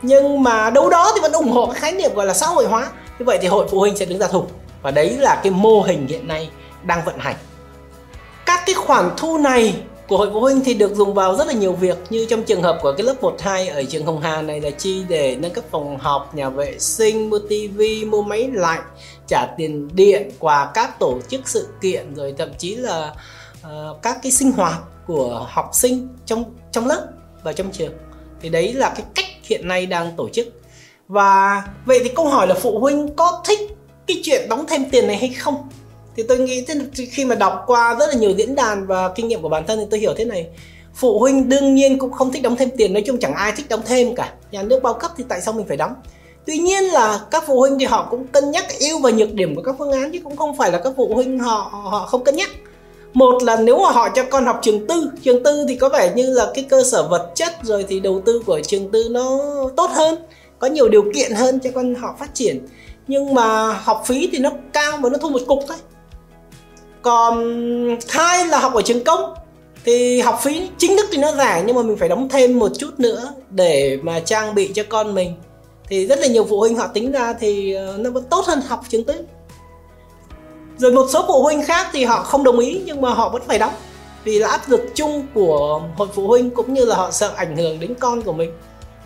nhưng 0.03 0.43
mà 0.43 0.71
đâu 0.71 0.91
đó 0.91 1.13
thì 1.15 1.21
vẫn 1.21 1.33
ủng 1.33 1.51
hộ 1.51 1.67
cái 1.67 1.81
khái 1.81 1.93
niệm 1.93 2.15
gọi 2.15 2.27
là 2.27 2.35
xã 2.35 2.47
hội 2.47 2.67
hóa. 2.67 2.91
Như 3.19 3.25
vậy 3.25 3.39
thì 3.43 3.49
hội 3.49 3.67
phụ 3.71 3.81
huynh 3.81 3.97
sẽ 3.97 4.05
đứng 4.05 4.19
ra 4.19 4.29
thùng 4.29 4.47
và 4.83 4.91
đấy 4.91 5.17
là 5.19 5.41
cái 5.43 5.53
mô 5.53 5.83
hình 5.83 6.07
hiện 6.07 6.29
nay 6.29 6.51
đang 6.83 7.05
vận 7.05 7.19
hành. 7.19 7.37
Các 8.47 8.63
cái 8.67 8.75
khoản 8.75 9.11
thu 9.17 9.39
này 9.39 9.75
của 10.09 10.17
hội 10.17 10.31
phụ 10.33 10.41
huynh 10.41 10.61
thì 10.65 10.75
được 10.75 10.95
dùng 10.95 11.15
vào 11.15 11.37
rất 11.37 11.47
là 11.47 11.53
nhiều 11.53 11.73
việc 11.73 11.99
như 12.11 12.27
trong 12.31 12.43
trường 12.43 12.63
hợp 12.63 12.79
của 12.83 12.93
cái 12.97 13.07
lớp 13.07 13.15
1 13.23 13.41
2 13.41 13.69
ở 13.69 13.83
trường 13.85 14.07
Hồng 14.07 14.21
Hà 14.21 14.43
này 14.43 14.61
là 14.61 14.71
chi 14.71 15.05
để 15.09 15.37
nâng 15.41 15.53
cấp 15.53 15.65
phòng 15.71 15.99
học, 15.99 16.35
nhà 16.35 16.49
vệ 16.49 16.79
sinh, 16.79 17.31
mua 17.31 17.39
tivi, 17.39 18.05
mua 18.05 18.23
máy 18.23 18.51
lạnh, 18.53 18.83
trả 19.29 19.47
tiền 19.57 19.89
điện, 19.95 20.31
quà 20.39 20.71
các 20.75 20.99
tổ 20.99 21.19
chức 21.29 21.49
sự 21.49 21.69
kiện 21.81 22.15
rồi 22.15 22.35
thậm 22.39 22.49
chí 22.59 22.77
là 22.77 23.15
uh, 23.63 24.03
các 24.03 24.19
cái 24.23 24.33
sinh 24.33 24.53
hoạt 24.53 24.79
của 25.07 25.47
học 25.51 25.71
sinh 25.73 26.09
trong 26.27 26.45
trong 26.73 26.87
lớp 26.87 27.07
và 27.43 27.53
trong 27.53 27.71
trường. 27.73 27.93
Thì 28.41 28.49
đấy 28.49 28.73
là 28.73 28.89
cái 28.97 29.05
cách 29.15 29.27
hiện 29.47 29.69
nay 29.69 29.87
đang 29.87 30.13
tổ 30.17 30.29
chức. 30.29 30.47
Và 31.09 31.63
vậy 31.87 32.01
thì 32.03 32.11
câu 32.15 32.29
hỏi 32.29 32.47
là 32.47 32.55
phụ 32.55 32.79
huynh 32.79 33.09
có 33.17 33.43
thích 33.45 33.61
cái 34.07 34.21
chuyện 34.25 34.49
đóng 34.49 34.65
thêm 34.69 34.91
tiền 34.91 35.07
này 35.07 35.17
hay 35.17 35.29
không? 35.29 35.69
thì 36.17 36.23
tôi 36.23 36.39
nghĩ 36.39 36.65
thế 36.69 36.75
khi 37.11 37.25
mà 37.25 37.35
đọc 37.35 37.65
qua 37.67 37.97
rất 37.99 38.07
là 38.09 38.15
nhiều 38.15 38.31
diễn 38.31 38.55
đàn 38.55 38.87
và 38.87 39.09
kinh 39.09 39.29
nghiệm 39.29 39.43
của 39.43 39.49
bản 39.49 39.67
thân 39.67 39.79
thì 39.79 39.85
tôi 39.91 40.01
hiểu 40.01 40.15
thế 40.17 40.25
này 40.25 40.47
phụ 40.95 41.19
huynh 41.19 41.49
đương 41.49 41.75
nhiên 41.75 41.99
cũng 41.99 42.13
không 42.13 42.33
thích 42.33 42.43
đóng 42.43 42.57
thêm 42.57 42.71
tiền, 42.77 42.93
nói 42.93 43.03
chung 43.07 43.19
chẳng 43.19 43.35
ai 43.35 43.53
thích 43.57 43.67
đóng 43.69 43.81
thêm 43.87 44.15
cả 44.15 44.33
nhà 44.51 44.63
nước 44.63 44.83
bao 44.83 44.95
cấp 44.95 45.11
thì 45.17 45.25
tại 45.29 45.41
sao 45.41 45.55
mình 45.55 45.67
phải 45.69 45.77
đóng 45.77 45.95
tuy 46.47 46.59
nhiên 46.59 46.85
là 46.85 47.21
các 47.31 47.45
phụ 47.47 47.61
huynh 47.61 47.79
thì 47.79 47.85
họ 47.85 48.09
cũng 48.11 48.27
cân 48.27 48.51
nhắc 48.51 48.65
ưu 48.81 48.99
và 48.99 49.11
nhược 49.11 49.35
điểm 49.35 49.55
của 49.55 49.63
các 49.63 49.75
phương 49.79 49.93
án 49.93 50.13
chứ 50.13 50.21
cũng 50.25 50.37
không 50.37 50.57
phải 50.57 50.73
là 50.73 50.79
các 50.79 50.93
phụ 50.97 51.15
huynh 51.15 51.39
họ 51.39 51.71
họ 51.73 52.07
không 52.07 52.25
cân 52.25 52.37
nhắc 52.37 52.51
một 53.17 53.43
là 53.43 53.57
nếu 53.57 53.79
mà 53.79 53.91
họ 53.91 54.09
cho 54.09 54.25
con 54.31 54.47
học 54.47 54.59
trường 54.63 54.87
tư 54.87 55.11
trường 55.23 55.43
tư 55.43 55.65
thì 55.69 55.77
có 55.77 55.89
vẻ 55.89 56.13
như 56.17 56.33
là 56.33 56.51
cái 56.55 56.65
cơ 56.65 56.83
sở 56.83 57.09
vật 57.09 57.33
chất 57.35 57.53
rồi 57.63 57.85
thì 57.89 58.01
đầu 58.01 58.23
tư 58.27 58.43
của 58.47 58.61
trường 58.61 58.91
tư 58.91 59.09
nó 59.11 59.41
tốt 59.77 59.91
hơn, 59.91 60.19
có 60.59 60.67
nhiều 60.67 60.89
điều 60.89 61.05
kiện 61.15 61.33
hơn 61.33 61.59
cho 61.61 61.71
con 61.75 61.95
họ 61.95 62.17
phát 62.19 62.35
triển. 62.35 62.67
Nhưng 63.09 63.35
mà 63.35 63.73
học 63.73 64.03
phí 64.07 64.29
thì 64.33 64.39
nó 64.39 64.51
cao 64.73 64.99
và 65.01 65.09
nó 65.09 65.19
thu 65.19 65.29
một 65.29 65.41
cục 65.47 65.59
thôi. 65.69 65.77
Còn 67.03 67.37
hai 68.09 68.47
là 68.47 68.59
học 68.59 68.75
ở 68.75 68.83
trường 68.83 69.05
công 69.05 69.35
thì 69.85 70.21
học 70.21 70.39
phí 70.43 70.69
chính 70.79 70.97
thức 70.97 71.07
thì 71.13 71.19
nó 71.19 71.33
rẻ 71.37 71.63
nhưng 71.67 71.77
mà 71.77 71.83
mình 71.83 71.97
phải 71.97 72.09
đóng 72.09 72.29
thêm 72.29 72.59
một 72.59 72.73
chút 72.79 73.01
nữa 73.01 73.33
để 73.51 73.99
mà 74.03 74.21
trang 74.21 74.55
bị 74.55 74.71
cho 74.75 74.83
con 74.89 75.15
mình. 75.15 75.33
Thì 75.89 76.07
rất 76.07 76.19
là 76.19 76.27
nhiều 76.27 76.47
phụ 76.49 76.61
huynh 76.61 76.77
họ 76.77 76.87
tính 76.87 77.13
ra 77.13 77.33
thì 77.33 77.73
ờ, 77.73 77.95
nó 77.99 78.11
vẫn 78.11 78.25
tốt 78.31 78.45
hơn 78.47 78.61
học 78.61 78.81
trường 78.89 79.05
tư 79.05 79.15
rồi 80.79 80.93
một 80.93 81.07
số 81.13 81.25
phụ 81.29 81.43
huynh 81.43 81.65
khác 81.65 81.87
thì 81.93 82.05
họ 82.05 82.23
không 82.23 82.45
đồng 82.45 82.59
ý, 82.59 82.83
nhưng 82.85 83.01
mà 83.01 83.11
họ 83.11 83.29
vẫn 83.29 83.43
phải 83.47 83.59
đóng. 83.59 83.75
Vì 84.25 84.39
là 84.39 84.49
áp 84.49 84.61
lực 84.69 84.81
chung 84.95 85.27
của 85.35 85.83
hội 85.97 86.09
phụ 86.15 86.27
huynh 86.27 86.51
cũng 86.51 86.75
như 86.75 86.85
là 86.85 86.97
họ 86.97 87.11
sợ 87.11 87.33
ảnh 87.37 87.57
hưởng 87.57 87.81
đến 87.81 87.95
con 88.01 88.23
của 88.23 88.33
mình. 88.33 88.51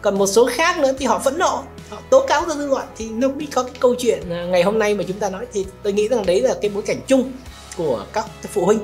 Còn 0.03 0.19
một 0.19 0.27
số 0.27 0.49
khác 0.53 0.79
nữa 0.79 0.93
thì 0.99 1.07
họ 1.07 1.19
phẫn 1.19 1.39
nộ, 1.39 1.63
họ 1.91 1.97
tố 2.11 2.21
cáo 2.27 2.45
ra 2.49 2.55
dư 2.55 2.67
luận. 2.67 2.85
Thì 2.97 3.09
nó 3.09 3.29
mới 3.29 3.49
có 3.55 3.63
cái 3.63 3.73
câu 3.81 3.95
chuyện 3.95 4.23
à, 4.31 4.45
ngày 4.45 4.63
hôm 4.63 4.79
nay 4.79 4.95
mà 4.95 5.05
chúng 5.09 5.19
ta 5.19 5.31
nói 5.31 5.47
thì 5.53 5.67
tôi 5.83 5.93
nghĩ 5.93 6.09
rằng 6.09 6.27
đấy 6.27 6.41
là 6.41 6.55
cái 6.63 6.71
bối 6.75 6.83
cảnh 6.83 7.01
chung 7.07 7.33
của 7.77 8.05
các 8.13 8.25
phụ 8.53 8.65
huynh. 8.65 8.81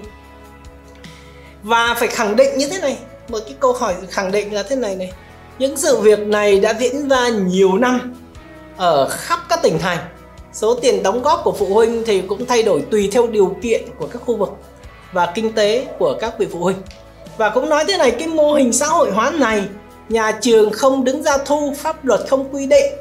Và 1.63 1.95
phải 1.99 2.09
khẳng 2.09 2.37
định 2.37 2.59
như 2.59 2.69
thế 2.69 2.81
này, 2.81 2.99
một 3.29 3.39
cái 3.45 3.55
câu 3.61 3.73
hỏi 3.73 3.95
khẳng 4.11 4.33
định 4.33 4.55
là 4.55 4.63
thế 4.63 4.77
này 4.77 4.97
này. 4.97 5.13
Những 5.59 5.77
sự 5.77 6.01
việc 6.01 6.19
này 6.19 6.61
đã 6.61 6.75
diễn 6.81 7.09
ra 7.09 7.29
nhiều 7.29 7.73
năm 7.79 8.15
ở 8.77 9.09
khắp 9.09 9.41
các 9.49 9.63
tỉnh 9.63 9.79
thành 9.79 9.99
số 10.57 10.75
tiền 10.75 11.03
đóng 11.03 11.23
góp 11.23 11.41
của 11.45 11.53
phụ 11.53 11.67
huynh 11.75 12.03
thì 12.07 12.21
cũng 12.21 12.47
thay 12.47 12.63
đổi 12.63 12.85
tùy 12.91 13.09
theo 13.13 13.27
điều 13.27 13.57
kiện 13.63 13.83
của 13.99 14.07
các 14.07 14.23
khu 14.27 14.37
vực 14.37 14.51
và 15.13 15.33
kinh 15.35 15.53
tế 15.53 15.87
của 15.99 16.17
các 16.21 16.39
vị 16.39 16.47
phụ 16.53 16.59
huynh. 16.59 16.77
Và 17.37 17.51
cũng 17.51 17.69
nói 17.69 17.85
thế 17.89 17.97
này, 17.99 18.11
cái 18.11 18.29
mô 18.29 18.55
hình 18.55 18.73
xã 18.73 18.87
hội 18.87 19.11
hóa 19.11 19.31
này, 19.31 19.63
nhà 20.09 20.39
trường 20.41 20.71
không 20.71 21.05
đứng 21.05 21.23
ra 21.23 21.39
thu 21.39 21.73
pháp 21.77 22.05
luật, 22.05 22.21
không 22.29 22.55
quy 22.55 22.67
định, 22.67 22.93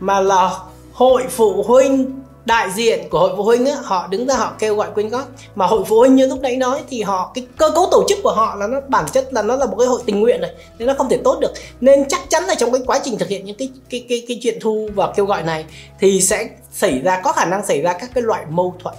mà 0.00 0.20
là 0.20 0.50
hội 0.92 1.22
phụ 1.30 1.62
huynh 1.62 2.22
đại 2.48 2.70
diện 2.70 3.08
của 3.10 3.18
hội 3.18 3.30
phụ 3.36 3.42
huynh 3.42 3.66
á, 3.66 3.76
họ 3.82 4.06
đứng 4.06 4.26
ra 4.26 4.34
họ 4.34 4.52
kêu 4.58 4.74
gọi 4.76 4.90
quyên 4.94 5.08
góp. 5.08 5.28
Mà 5.54 5.66
hội 5.66 5.84
phụ 5.86 5.98
huynh 5.98 6.14
như 6.14 6.26
lúc 6.26 6.40
nãy 6.40 6.56
nói 6.56 6.80
thì 6.90 7.02
họ 7.02 7.30
cái 7.34 7.46
cơ 7.56 7.70
cấu 7.70 7.88
tổ 7.90 8.04
chức 8.08 8.18
của 8.22 8.32
họ 8.32 8.54
là 8.54 8.66
nó 8.66 8.80
bản 8.88 9.04
chất 9.12 9.32
là 9.32 9.42
nó 9.42 9.56
là 9.56 9.66
một 9.66 9.76
cái 9.78 9.86
hội 9.86 10.00
tình 10.06 10.20
nguyện 10.20 10.40
này 10.40 10.50
nên 10.78 10.88
nó 10.88 10.94
không 10.98 11.08
thể 11.08 11.18
tốt 11.24 11.38
được. 11.40 11.52
Nên 11.80 12.08
chắc 12.08 12.20
chắn 12.28 12.44
là 12.44 12.54
trong 12.54 12.72
cái 12.72 12.80
quá 12.86 13.00
trình 13.04 13.18
thực 13.18 13.28
hiện 13.28 13.44
những 13.44 13.56
cái 13.56 13.70
cái 13.90 14.06
cái 14.08 14.24
cái 14.28 14.38
chuyện 14.42 14.58
thu 14.60 14.88
và 14.94 15.12
kêu 15.16 15.26
gọi 15.26 15.42
này 15.42 15.64
thì 16.00 16.20
sẽ 16.20 16.48
xảy 16.72 17.00
ra 17.00 17.20
có 17.24 17.32
khả 17.32 17.44
năng 17.44 17.66
xảy 17.66 17.82
ra 17.82 17.92
các 17.92 18.10
cái 18.14 18.22
loại 18.22 18.44
mâu 18.50 18.74
thuẫn. 18.82 18.94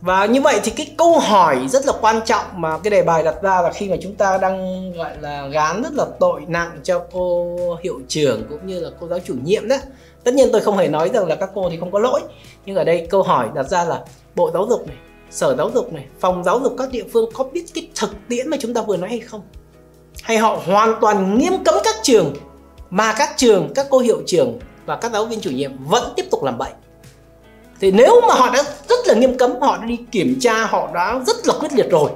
Và 0.00 0.26
như 0.26 0.40
vậy 0.40 0.60
thì 0.64 0.70
cái 0.70 0.94
câu 0.98 1.18
hỏi 1.18 1.58
rất 1.68 1.86
là 1.86 1.92
quan 2.00 2.20
trọng 2.24 2.46
mà 2.54 2.78
cái 2.78 2.90
đề 2.90 3.02
bài 3.02 3.22
đặt 3.22 3.42
ra 3.42 3.62
là 3.62 3.72
khi 3.72 3.88
mà 3.88 3.96
chúng 4.02 4.14
ta 4.14 4.38
đang 4.38 4.92
gọi 4.92 5.10
là 5.20 5.46
gán 5.46 5.82
rất 5.82 5.92
là 5.92 6.04
tội 6.20 6.40
nặng 6.46 6.80
cho 6.82 7.02
cô 7.12 7.56
hiệu 7.82 8.00
trưởng 8.08 8.44
cũng 8.48 8.66
như 8.66 8.80
là 8.80 8.90
cô 9.00 9.08
giáo 9.08 9.18
chủ 9.26 9.34
nhiệm 9.44 9.68
đó 9.68 9.76
tất 10.24 10.34
nhiên 10.34 10.48
tôi 10.52 10.60
không 10.60 10.76
hề 10.76 10.88
nói 10.88 11.10
rằng 11.14 11.26
là 11.26 11.34
các 11.34 11.50
cô 11.54 11.70
thì 11.70 11.76
không 11.76 11.92
có 11.92 11.98
lỗi, 11.98 12.20
nhưng 12.66 12.76
ở 12.76 12.84
đây 12.84 13.06
câu 13.10 13.22
hỏi 13.22 13.48
đặt 13.54 13.62
ra 13.62 13.84
là 13.84 14.04
bộ 14.34 14.50
giáo 14.54 14.66
dục 14.68 14.86
này, 14.86 14.96
sở 15.30 15.54
giáo 15.56 15.70
dục 15.74 15.92
này, 15.92 16.04
phòng 16.20 16.44
giáo 16.44 16.60
dục 16.60 16.74
các 16.78 16.90
địa 16.90 17.04
phương 17.12 17.30
có 17.34 17.44
biết 17.44 17.64
cái 17.74 17.88
thực 17.94 18.10
tiễn 18.28 18.48
mà 18.48 18.56
chúng 18.60 18.74
ta 18.74 18.82
vừa 18.82 18.96
nói 18.96 19.08
hay 19.08 19.20
không? 19.20 19.42
Hay 20.22 20.36
họ 20.38 20.58
hoàn 20.66 20.94
toàn 21.00 21.38
nghiêm 21.38 21.64
cấm 21.64 21.74
các 21.84 21.94
trường 22.02 22.34
mà 22.90 23.14
các 23.18 23.34
trường, 23.36 23.72
các 23.74 23.86
cô 23.90 23.98
hiệu 23.98 24.22
trưởng 24.26 24.58
và 24.86 24.96
các 24.96 25.12
giáo 25.12 25.24
viên 25.24 25.40
chủ 25.40 25.50
nhiệm 25.50 25.72
vẫn 25.84 26.12
tiếp 26.16 26.26
tục 26.30 26.44
làm 26.44 26.58
bậy? 26.58 26.70
Thì 27.80 27.90
nếu 27.90 28.20
mà 28.28 28.34
họ 28.34 28.50
đã 28.50 28.62
rất 28.88 29.06
là 29.06 29.14
nghiêm 29.14 29.38
cấm, 29.38 29.60
họ 29.60 29.76
đã 29.76 29.84
đi 29.84 29.98
kiểm 30.12 30.36
tra, 30.40 30.64
họ 30.64 30.90
đã 30.94 31.20
rất 31.26 31.46
là 31.46 31.54
quyết 31.60 31.72
liệt 31.72 31.90
rồi, 31.90 32.10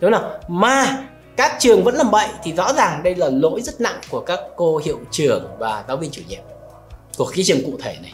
đúng 0.00 0.12
không 0.12 0.30
mà 0.48 1.06
các 1.36 1.56
trường 1.58 1.84
vẫn 1.84 1.94
làm 1.94 2.10
bậy 2.10 2.28
thì 2.42 2.52
rõ 2.52 2.72
ràng 2.72 3.02
đây 3.02 3.14
là 3.14 3.28
lỗi 3.32 3.60
rất 3.60 3.80
nặng 3.80 4.00
của 4.10 4.20
các 4.20 4.40
cô 4.56 4.80
hiệu 4.84 4.98
trưởng 5.10 5.44
và 5.58 5.84
giáo 5.88 5.96
viên 5.96 6.10
chủ 6.10 6.22
nhiệm 6.28 6.40
của 7.16 7.30
cái 7.34 7.44
trường 7.44 7.64
cụ 7.64 7.78
thể 7.82 7.96
này. 8.02 8.12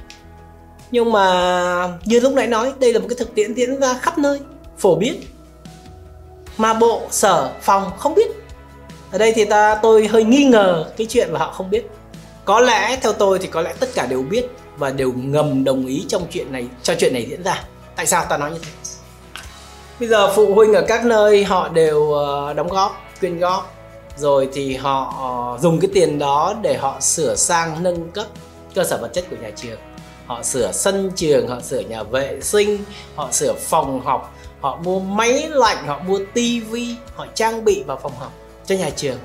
Nhưng 0.90 1.12
mà 1.12 1.99
như 2.05 2.21
lúc 2.21 2.33
nãy 2.33 2.47
nói, 2.47 2.73
đây 2.78 2.93
là 2.93 2.99
một 2.99 3.07
cái 3.09 3.17
thực 3.19 3.35
tiễn 3.35 3.55
diễn 3.55 3.81
ra 3.81 3.95
khắp 3.95 4.19
nơi, 4.19 4.40
phổ 4.78 4.95
biến. 4.95 5.21
Mà 6.57 6.75
bộ 6.75 7.02
sở 7.11 7.52
phòng 7.62 7.90
không 7.99 8.14
biết. 8.14 8.31
Ở 9.12 9.19
đây 9.19 9.33
thì 9.33 9.45
ta, 9.45 9.75
tôi 9.83 10.07
hơi 10.07 10.25
nghi 10.25 10.45
ngờ 10.45 10.90
cái 10.97 11.07
chuyện 11.11 11.33
mà 11.33 11.38
họ 11.38 11.52
không 11.52 11.71
biết. 11.71 11.87
Có 12.45 12.61
lẽ 12.61 12.99
theo 13.02 13.12
tôi 13.12 13.38
thì 13.38 13.47
có 13.47 13.61
lẽ 13.61 13.75
tất 13.81 13.88
cả 13.95 14.07
đều 14.07 14.23
biết 14.23 14.47
và 14.76 14.90
đều 14.90 15.12
ngầm 15.17 15.64
đồng 15.64 15.87
ý 15.87 16.05
trong 16.09 16.26
chuyện 16.31 16.52
này, 16.52 16.67
cho 16.83 16.95
chuyện 16.99 17.12
này 17.12 17.26
diễn 17.31 17.43
ra. 17.43 17.64
Tại 17.97 18.07
sao 18.07 18.25
ta 18.25 18.37
nói 18.37 18.50
như 18.50 18.59
thế? 18.62 18.71
Bây 20.00 20.09
giờ 20.09 20.33
phụ 20.35 20.55
huynh 20.55 20.73
ở 20.73 20.85
các 20.88 21.05
nơi 21.05 21.45
họ 21.45 21.69
đều 21.69 22.12
ờ, 22.12 22.52
đóng 22.52 22.69
góp, 22.69 23.02
quyên 23.21 23.38
góp. 23.38 23.75
Rồi 24.17 24.49
thì 24.52 24.76
họ 24.76 25.14
ờ, 25.19 25.62
dùng 25.62 25.81
cái 25.81 25.90
tiền 25.95 26.19
đó 26.19 26.55
để 26.62 26.76
họ 26.76 27.00
sửa 27.00 27.35
sang, 27.37 27.83
nâng 27.83 28.11
cấp 28.11 28.26
cơ 28.75 28.85
sở 28.85 28.99
vật 29.01 29.11
chất 29.15 29.25
của 29.31 29.37
nhà 29.43 29.51
trường. 29.57 29.79
Họ 30.27 30.43
sửa 30.43 30.73
sân 30.73 31.11
trường, 31.17 31.49
họ 31.49 31.61
sửa 31.61 31.81
nhà 31.81 32.03
vệ 32.03 32.39
sinh, 32.43 32.85
họ 33.15 33.29
sửa 33.33 33.55
phòng 33.55 34.01
học, 34.01 34.35
họ 34.61 34.77
mua 34.85 35.01
máy 35.01 35.49
lạnh, 35.51 35.87
họ 35.87 35.99
mua 35.99 36.21
tivi 36.35 36.97
họ 37.15 37.27
trang 37.35 37.65
bị 37.65 37.83
vào 37.87 38.01
phòng 38.03 38.13
học 38.19 38.33
cho 38.67 38.75
nhà 38.75 38.91
trường. 38.97 39.19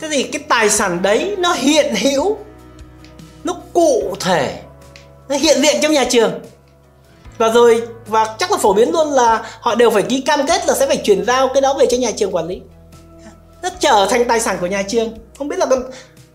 Thế 0.00 0.08
thì 0.10 0.22
cái 0.22 0.42
tài 0.48 0.70
sản 0.70 1.02
đấy 1.02 1.36
nó 1.38 1.52
hiện 1.52 1.94
hữu, 1.94 2.38
nó 3.44 3.54
cụ 3.72 4.16
thể, 4.20 4.62
nó 5.28 5.36
hiện 5.36 5.62
diện 5.62 5.76
trong 5.82 5.92
nhà 5.92 6.04
trường. 6.10 6.40
Và 7.38 7.48
rồi, 7.48 7.82
và 8.06 8.36
chắc 8.38 8.50
là 8.50 8.58
phổ 8.58 8.72
biến 8.72 8.92
luôn 8.92 9.08
là 9.08 9.58
họ 9.60 9.74
đều 9.74 9.90
phải 9.90 10.02
ký 10.02 10.20
cam 10.20 10.46
kết 10.46 10.66
là 10.66 10.74
sẽ 10.74 10.86
phải 10.86 10.96
chuyển 11.04 11.24
giao 11.24 11.48
cái 11.48 11.60
đó 11.60 11.74
về 11.78 11.86
cho 11.90 11.96
nhà 11.96 12.10
trường 12.16 12.34
quản 12.34 12.46
lý. 12.46 12.60
Nó 13.62 13.68
trở 13.80 14.06
thành 14.10 14.24
tài 14.28 14.40
sản 14.40 14.56
của 14.60 14.66
nhà 14.66 14.82
trường. 14.88 15.14
Không 15.38 15.48
biết 15.48 15.58
là 15.58 15.66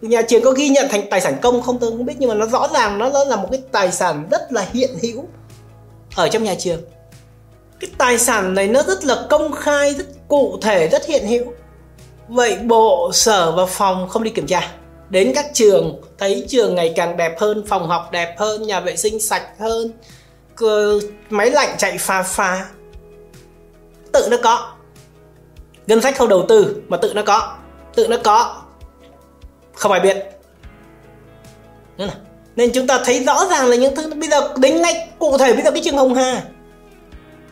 nhà 0.10 0.22
trường 0.22 0.44
có 0.44 0.52
ghi 0.52 0.70
nhận 0.70 0.88
thành 0.90 1.10
tài 1.10 1.22
sản 1.22 1.38
công 1.42 1.62
không 1.62 1.80
tôi 1.80 1.92
không 1.92 2.06
biết 2.06 2.14
nhưng 2.20 2.30
mà 2.30 2.36
nó 2.36 2.46
rõ 2.46 2.68
ràng 2.74 2.98
nó, 2.98 3.10
nó 3.10 3.24
là 3.24 3.36
một 3.36 3.48
cái 3.52 3.62
tài 3.72 3.92
sản 3.92 4.28
rất 4.32 4.52
là 4.52 4.66
hiện 4.74 4.90
hữu 5.02 5.26
ở 6.16 6.30
trong 6.30 6.44
nhà 6.44 6.56
trường. 6.60 6.82
Cái 7.80 7.90
tài 7.98 8.18
sản 8.18 8.54
này 8.54 8.68
nó 8.68 8.84
rất 8.84 9.06
là 9.06 9.26
công 9.30 9.52
khai 9.52 9.94
rất 9.94 10.06
cụ 10.28 10.58
thể 10.62 10.88
rất 10.88 11.06
hiện 11.06 11.28
hữu. 11.28 11.46
Vậy 12.28 12.58
bộ 12.64 13.12
sở 13.14 13.52
và 13.52 13.66
phòng 13.66 14.10
không 14.10 14.24
đi 14.24 14.30
kiểm 14.30 14.48
tra. 14.48 14.72
Đến 15.10 15.32
các 15.36 15.46
trường 15.54 16.02
thấy 16.18 16.46
trường 16.48 16.76
ngày 16.76 16.94
càng 16.96 17.18
đẹp 17.18 17.40
hơn 17.40 17.64
phòng 17.68 17.88
học 17.88 18.10
đẹp 18.12 18.36
hơn 18.38 18.68
nhà 18.68 18.80
vệ 18.80 18.96
sinh 18.96 19.20
sạch 19.20 19.48
hơn 19.60 19.92
máy 21.30 21.52
lạnh 21.52 21.76
chạy 21.78 21.98
pha 21.98 22.24
pha 22.24 22.66
tự 24.16 24.28
nó 24.32 24.38
có. 24.44 24.72
Ngân 25.88 26.02
sách 26.02 26.18
không 26.18 26.30
đầu 26.30 26.46
tư 26.50 26.82
mà 26.88 26.98
tự 26.98 27.14
nó 27.14 27.22
có. 27.26 27.56
Tự 27.96 28.08
nó 28.08 28.18
có 28.24 28.62
không 29.76 29.92
ai 29.92 30.02
biết. 30.02 30.18
Nên 32.56 32.72
chúng 32.74 32.88
ta 32.88 33.02
thấy 33.06 33.24
rõ 33.24 33.46
ràng 33.50 33.68
là 33.68 33.76
những 33.76 33.96
thứ 33.96 34.14
bây 34.14 34.30
giờ 34.30 34.54
đến 34.58 34.82
ngay 34.82 35.08
cụ 35.20 35.38
thể 35.38 35.54
bây 35.54 35.64
giờ 35.64 35.72
cái 35.72 35.82
trường 35.86 35.98
Hồng 35.98 36.16
Hà 36.16 36.44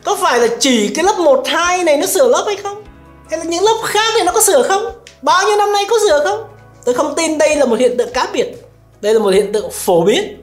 có 0.04 0.16
phải 0.16 0.40
là 0.40 0.46
chỉ 0.60 0.94
cái 0.94 1.04
lớp 1.04 1.18
1, 1.18 1.42
2 1.46 1.84
này 1.84 1.96
nó 1.96 2.06
sửa 2.06 2.28
lớp 2.28 2.44
hay 2.46 2.56
không? 2.56 2.84
Hay 3.30 3.38
là 3.38 3.44
những 3.44 3.64
lớp 3.64 3.80
khác 3.84 4.12
thì 4.14 4.22
nó 4.26 4.32
có 4.32 4.40
sửa 4.40 4.62
không? 4.62 4.84
Bao 5.22 5.46
nhiêu 5.46 5.56
năm 5.56 5.72
nay 5.72 5.84
có 5.90 5.96
sửa 6.08 6.24
không? 6.24 6.44
Tôi 6.84 6.94
không 6.94 7.14
tin 7.16 7.38
đây 7.38 7.56
là 7.56 7.64
một 7.64 7.78
hiện 7.78 7.96
tượng 7.98 8.12
cá 8.12 8.28
biệt. 8.32 8.46
Đây 9.00 9.14
là 9.14 9.20
một 9.20 9.30
hiện 9.34 9.52
tượng 9.52 9.70
phổ 9.70 10.04
biến. 10.04 10.42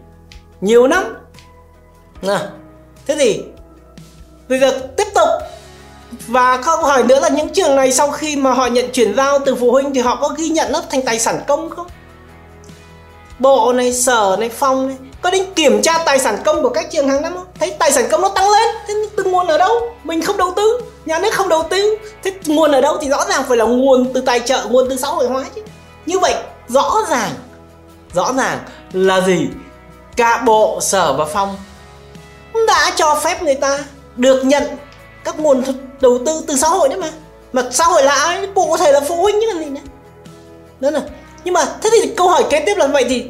Nhiều 0.62 0.88
năm. 0.88 1.16
Nào, 2.22 2.40
thế 3.08 3.16
thì 3.20 3.42
bây 4.50 4.60
giờ 4.60 4.80
và 6.28 6.58
câu 6.58 6.78
hỏi 6.78 7.04
nữa 7.04 7.20
là 7.20 7.30
những 7.30 7.50
trường 7.50 7.76
này 7.76 7.92
sau 7.92 8.12
khi 8.12 8.36
mà 8.36 8.52
họ 8.52 8.66
nhận 8.66 8.92
chuyển 8.92 9.16
giao 9.16 9.40
từ 9.40 9.56
phụ 9.56 9.72
huynh 9.72 9.94
thì 9.94 10.02
họ 10.02 10.16
có 10.22 10.30
ghi 10.38 10.50
nhận 10.50 10.72
lớp 10.72 10.82
thành 10.90 11.02
tài 11.02 11.20
sản 11.20 11.40
công 11.48 11.70
không? 11.70 11.88
Bộ 13.40 13.74
này, 13.74 13.94
sở 13.94 14.38
này, 14.40 14.50
phòng 14.50 14.88
này, 14.88 14.98
có 15.22 15.32
đến 15.32 15.46
kiểm 15.56 15.82
tra 15.82 15.98
tài 16.06 16.20
sản 16.20 16.38
công 16.46 16.64
của 16.64 16.70
các 16.70 16.92
trường 16.92 17.10
hàng 17.10 17.22
năm 17.22 17.34
không? 17.34 17.46
Thấy 17.60 17.76
tài 17.80 17.92
sản 17.92 18.08
công 18.12 18.22
nó 18.22 18.30
tăng 18.30 18.50
lên, 18.50 18.76
thế 18.88 18.94
từ 19.18 19.24
nguồn 19.24 19.48
ở 19.48 19.58
đâu? 19.58 19.74
Mình 20.04 20.22
không 20.22 20.38
đầu 20.38 20.54
tư, 20.56 20.82
nhà 21.06 21.20
nước 21.20 21.34
không 21.34 21.50
đầu 21.50 21.64
tư. 21.70 21.98
Thế 22.24 22.34
nguồn 22.46 22.72
ở 22.72 22.82
đâu 22.82 22.98
thì 23.02 23.10
rõ 23.10 23.26
ràng 23.30 23.44
phải 23.48 23.58
là 23.58 23.66
nguồn 23.66 24.14
từ 24.14 24.22
tài 24.22 24.40
trợ, 24.40 24.66
nguồn 24.70 24.90
từ 24.90 24.98
xã 24.98 25.08
hội 25.08 25.28
hóa 25.28 25.46
chứ. 25.56 25.62
Như 26.06 26.20
vậy, 26.20 26.36
rõ 26.68 27.06
ràng 27.10 27.30
rõ 28.14 28.34
ràng 28.38 28.60
là 28.94 29.22
gì? 29.22 29.48
Cả 30.16 30.42
bộ, 30.46 30.80
sở 30.82 31.14
và 31.14 31.26
phòng 31.26 31.56
đã 32.68 32.92
cho 32.96 33.16
phép 33.16 33.44
người 33.44 33.56
ta 33.56 33.80
được 34.16 34.44
nhận 34.44 34.64
các 35.24 35.40
nguồn 35.40 35.64
đầu 36.02 36.20
tư 36.26 36.44
từ 36.48 36.56
xã 36.56 36.68
hội 36.68 36.90
đấy 36.90 37.00
mà. 37.00 37.12
Mà 37.54 37.64
xã 37.72 37.86
hội 37.86 38.04
là 38.04 38.12
ai? 38.12 38.48
Cụ 38.56 38.78
thể 38.78 38.92
là 38.92 39.02
phụ 39.02 39.16
huynh 39.16 39.36
chứ 39.42 39.48
còn 39.54 39.64
gì 39.64 39.70
nữa. 39.70 39.82
Đó 40.80 40.92
là 40.92 41.02
nhưng 41.44 41.54
mà, 41.54 41.66
thế 41.82 41.90
thì 41.92 42.12
câu 42.18 42.30
hỏi 42.30 42.44
kế 42.50 42.64
tiếp 42.66 42.76
là 42.78 42.88
vậy 42.88 43.06
thì 43.10 43.26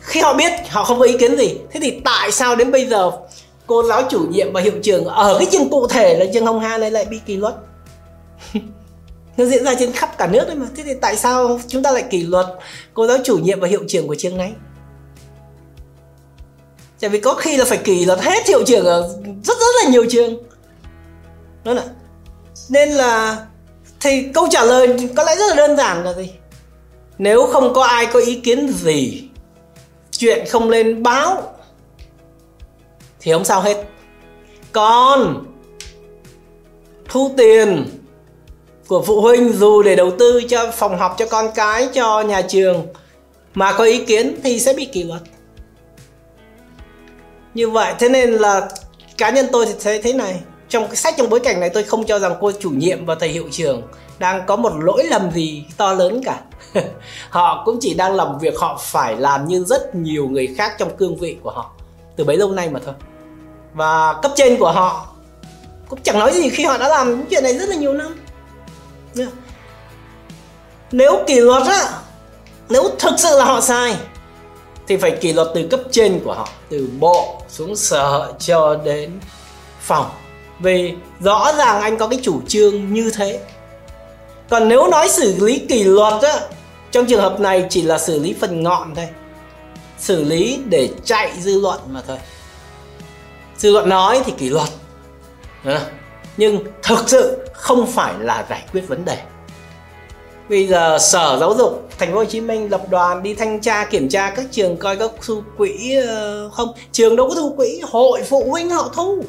khi 0.00 0.20
họ 0.20 0.34
biết, 0.34 0.52
họ 0.68 0.84
không 0.84 0.98
có 0.98 1.04
ý 1.04 1.18
kiến 1.18 1.36
gì, 1.36 1.58
thế 1.72 1.80
thì 1.80 2.00
tại 2.04 2.32
sao 2.32 2.56
đến 2.56 2.72
bây 2.72 2.86
giờ 2.86 3.10
cô 3.66 3.82
giáo 3.82 4.02
chủ 4.10 4.26
nhiệm 4.30 4.52
và 4.52 4.60
hiệu 4.60 4.72
trưởng 4.82 5.04
ở 5.04 5.36
cái 5.38 5.48
trường 5.52 5.70
cụ 5.70 5.86
thể 5.86 6.18
là 6.18 6.26
trường 6.34 6.46
hồng 6.46 6.60
hà 6.60 6.78
này 6.78 6.90
lại 6.90 7.04
bị 7.04 7.20
kỷ 7.26 7.36
luật? 7.36 7.54
Nó 9.36 9.44
diễn 9.44 9.64
ra 9.64 9.74
trên 9.78 9.92
khắp 9.92 10.18
cả 10.18 10.26
nước 10.26 10.44
đấy 10.46 10.56
mà. 10.56 10.66
Thế 10.76 10.82
thì 10.86 10.94
tại 11.00 11.16
sao 11.16 11.60
chúng 11.68 11.82
ta 11.82 11.92
lại 11.92 12.04
kỷ 12.10 12.22
luật 12.22 12.46
cô 12.94 13.06
giáo 13.06 13.18
chủ 13.24 13.38
nhiệm 13.38 13.60
và 13.60 13.68
hiệu 13.68 13.84
trưởng 13.88 14.08
của 14.08 14.14
trường 14.14 14.36
này? 14.36 14.52
Tại 17.00 17.10
vì 17.10 17.20
có 17.20 17.34
khi 17.34 17.56
là 17.56 17.64
phải 17.64 17.78
kỷ 17.78 18.04
luật 18.04 18.20
hết 18.20 18.46
hiệu 18.46 18.64
trưởng 18.66 18.86
ở 18.86 19.08
rất 19.22 19.58
rất 19.58 19.84
là 19.84 19.90
nhiều 19.90 20.06
trường. 20.10 20.45
Vâng 21.66 21.76
đó 21.76 21.82
là 21.82 21.88
nên 22.68 22.88
là 22.88 23.46
thì 24.00 24.28
câu 24.34 24.48
trả 24.50 24.64
lời 24.64 25.08
có 25.16 25.22
lẽ 25.24 25.36
rất 25.36 25.46
là 25.48 25.54
đơn 25.54 25.76
giản 25.76 26.04
là 26.04 26.12
gì? 26.12 26.32
Nếu 27.18 27.46
không 27.46 27.74
có 27.74 27.84
ai 27.84 28.06
có 28.06 28.20
ý 28.20 28.40
kiến 28.40 28.68
gì, 28.68 29.28
chuyện 30.10 30.46
không 30.48 30.70
lên 30.70 31.02
báo, 31.02 31.56
thì 33.20 33.32
không 33.32 33.44
sao 33.44 33.60
hết. 33.60 33.84
Còn 34.72 35.44
thu 37.08 37.34
tiền 37.36 37.86
của 38.88 39.02
phụ 39.02 39.20
huynh 39.20 39.52
dù 39.52 39.82
để 39.82 39.96
đầu 39.96 40.12
tư 40.18 40.42
cho 40.48 40.70
phòng 40.70 40.98
học 40.98 41.14
cho 41.18 41.26
con 41.26 41.50
cái, 41.54 41.88
cho 41.94 42.20
nhà 42.20 42.42
trường 42.42 42.86
mà 43.54 43.72
có 43.72 43.84
ý 43.84 44.04
kiến 44.04 44.40
thì 44.44 44.60
sẽ 44.60 44.72
bị 44.72 44.84
kỷ 44.84 45.02
luật. 45.02 45.22
Như 47.54 47.70
vậy, 47.70 47.94
thế 47.98 48.08
nên 48.08 48.30
là 48.30 48.68
cá 49.16 49.30
nhân 49.30 49.46
tôi 49.52 49.66
thì 49.66 49.72
thấy 49.80 50.02
thế 50.02 50.12
này 50.12 50.40
trong 50.68 50.86
cái 50.86 50.96
sách 50.96 51.14
trong 51.18 51.30
bối 51.30 51.40
cảnh 51.40 51.60
này 51.60 51.70
tôi 51.70 51.82
không 51.82 52.04
cho 52.04 52.18
rằng 52.18 52.34
cô 52.40 52.52
chủ 52.60 52.70
nhiệm 52.70 53.06
và 53.06 53.14
thầy 53.14 53.28
hiệu 53.28 53.48
trưởng 53.50 53.82
đang 54.18 54.46
có 54.46 54.56
một 54.56 54.72
lỗi 54.78 55.04
lầm 55.04 55.30
gì 55.30 55.64
to 55.76 55.92
lớn 55.92 56.20
cả. 56.24 56.40
Họ 57.30 57.62
cũng 57.64 57.78
chỉ 57.80 57.94
đang 57.94 58.14
làm 58.14 58.38
việc, 58.38 58.58
họ 58.58 58.80
phải 58.82 59.16
làm 59.16 59.48
như 59.48 59.64
rất 59.64 59.94
nhiều 59.94 60.28
người 60.28 60.54
khác 60.58 60.72
trong 60.78 60.96
cương 60.96 61.16
vị 61.16 61.36
của 61.42 61.50
họ. 61.50 61.70
Từ 62.16 62.24
bấy 62.24 62.36
lâu 62.36 62.50
nay 62.50 62.68
mà 62.70 62.80
thôi. 62.84 62.94
Và 63.72 64.14
cấp 64.22 64.32
trên 64.36 64.56
của 64.56 64.72
họ 64.72 65.06
cũng 65.88 65.98
chẳng 66.02 66.18
nói 66.18 66.32
gì 66.32 66.48
khi 66.48 66.64
họ 66.64 66.78
đã 66.78 66.88
làm 66.88 67.10
những 67.10 67.26
chuyện 67.30 67.42
này 67.42 67.58
rất 67.58 67.68
là 67.68 67.76
nhiều 67.76 67.92
năm. 67.92 68.14
Nếu 70.92 71.24
kỷ 71.26 71.40
luật 71.40 71.62
á, 71.66 71.88
nếu 72.68 72.90
thực 72.98 73.14
sự 73.18 73.38
là 73.38 73.44
họ 73.44 73.60
sai, 73.60 73.96
thì 74.88 74.96
phải 74.96 75.10
kỷ 75.10 75.32
luật 75.32 75.48
từ 75.54 75.68
cấp 75.70 75.80
trên 75.90 76.20
của 76.24 76.34
họ, 76.34 76.48
từ 76.68 76.88
bộ 77.00 77.42
xuống 77.48 77.76
sở 77.76 78.32
cho 78.38 78.76
đến 78.84 79.10
phòng 79.80 80.10
về 80.60 80.94
rõ 81.20 81.52
ràng 81.58 81.80
anh 81.80 81.98
có 81.98 82.08
cái 82.08 82.18
chủ 82.22 82.40
trương 82.48 82.94
như 82.94 83.10
thế. 83.14 83.40
Còn 84.50 84.68
nếu 84.68 84.88
nói 84.88 85.08
xử 85.08 85.44
lý 85.44 85.58
kỷ 85.58 85.84
luật 85.84 86.22
á, 86.22 86.40
trong 86.92 87.06
trường 87.06 87.20
hợp 87.20 87.40
này 87.40 87.66
chỉ 87.70 87.82
là 87.82 87.98
xử 87.98 88.18
lý 88.18 88.34
phần 88.40 88.62
ngọn 88.62 88.94
thôi. 88.94 89.08
Xử 89.98 90.24
lý 90.24 90.58
để 90.68 90.88
chạy 91.04 91.32
dư 91.40 91.60
luận 91.60 91.80
mà 91.90 92.02
thôi. 92.06 92.18
Dư 93.56 93.70
luận 93.72 93.88
nói 93.88 94.20
thì 94.24 94.32
kỷ 94.38 94.48
luật. 94.48 94.68
Nhưng 96.36 96.58
thực 96.82 97.08
sự 97.08 97.48
không 97.52 97.86
phải 97.86 98.14
là 98.18 98.46
giải 98.50 98.64
quyết 98.72 98.88
vấn 98.88 99.04
đề. 99.04 99.18
Bây 100.48 100.66
giờ 100.66 100.98
sở 101.00 101.36
giáo 101.40 101.54
dục 101.54 101.88
thành 101.98 102.12
phố 102.12 102.18
hồ 102.18 102.24
chí 102.24 102.40
minh 102.40 102.70
lập 102.70 102.82
đoàn 102.90 103.22
đi 103.22 103.34
thanh 103.34 103.60
tra, 103.60 103.84
kiểm 103.84 104.08
tra 104.08 104.30
các 104.30 104.46
trường 104.50 104.76
coi 104.76 104.96
các 104.96 105.10
thu 105.26 105.42
quỹ 105.56 105.96
ờ, 106.06 106.50
không? 106.50 106.68
Trường 106.92 107.16
đâu 107.16 107.28
có 107.28 107.34
thu 107.34 107.54
quỹ, 107.56 107.80
hội 107.90 108.22
phụ 108.22 108.50
huynh 108.50 108.70
họ 108.70 108.90
thu 108.94 109.24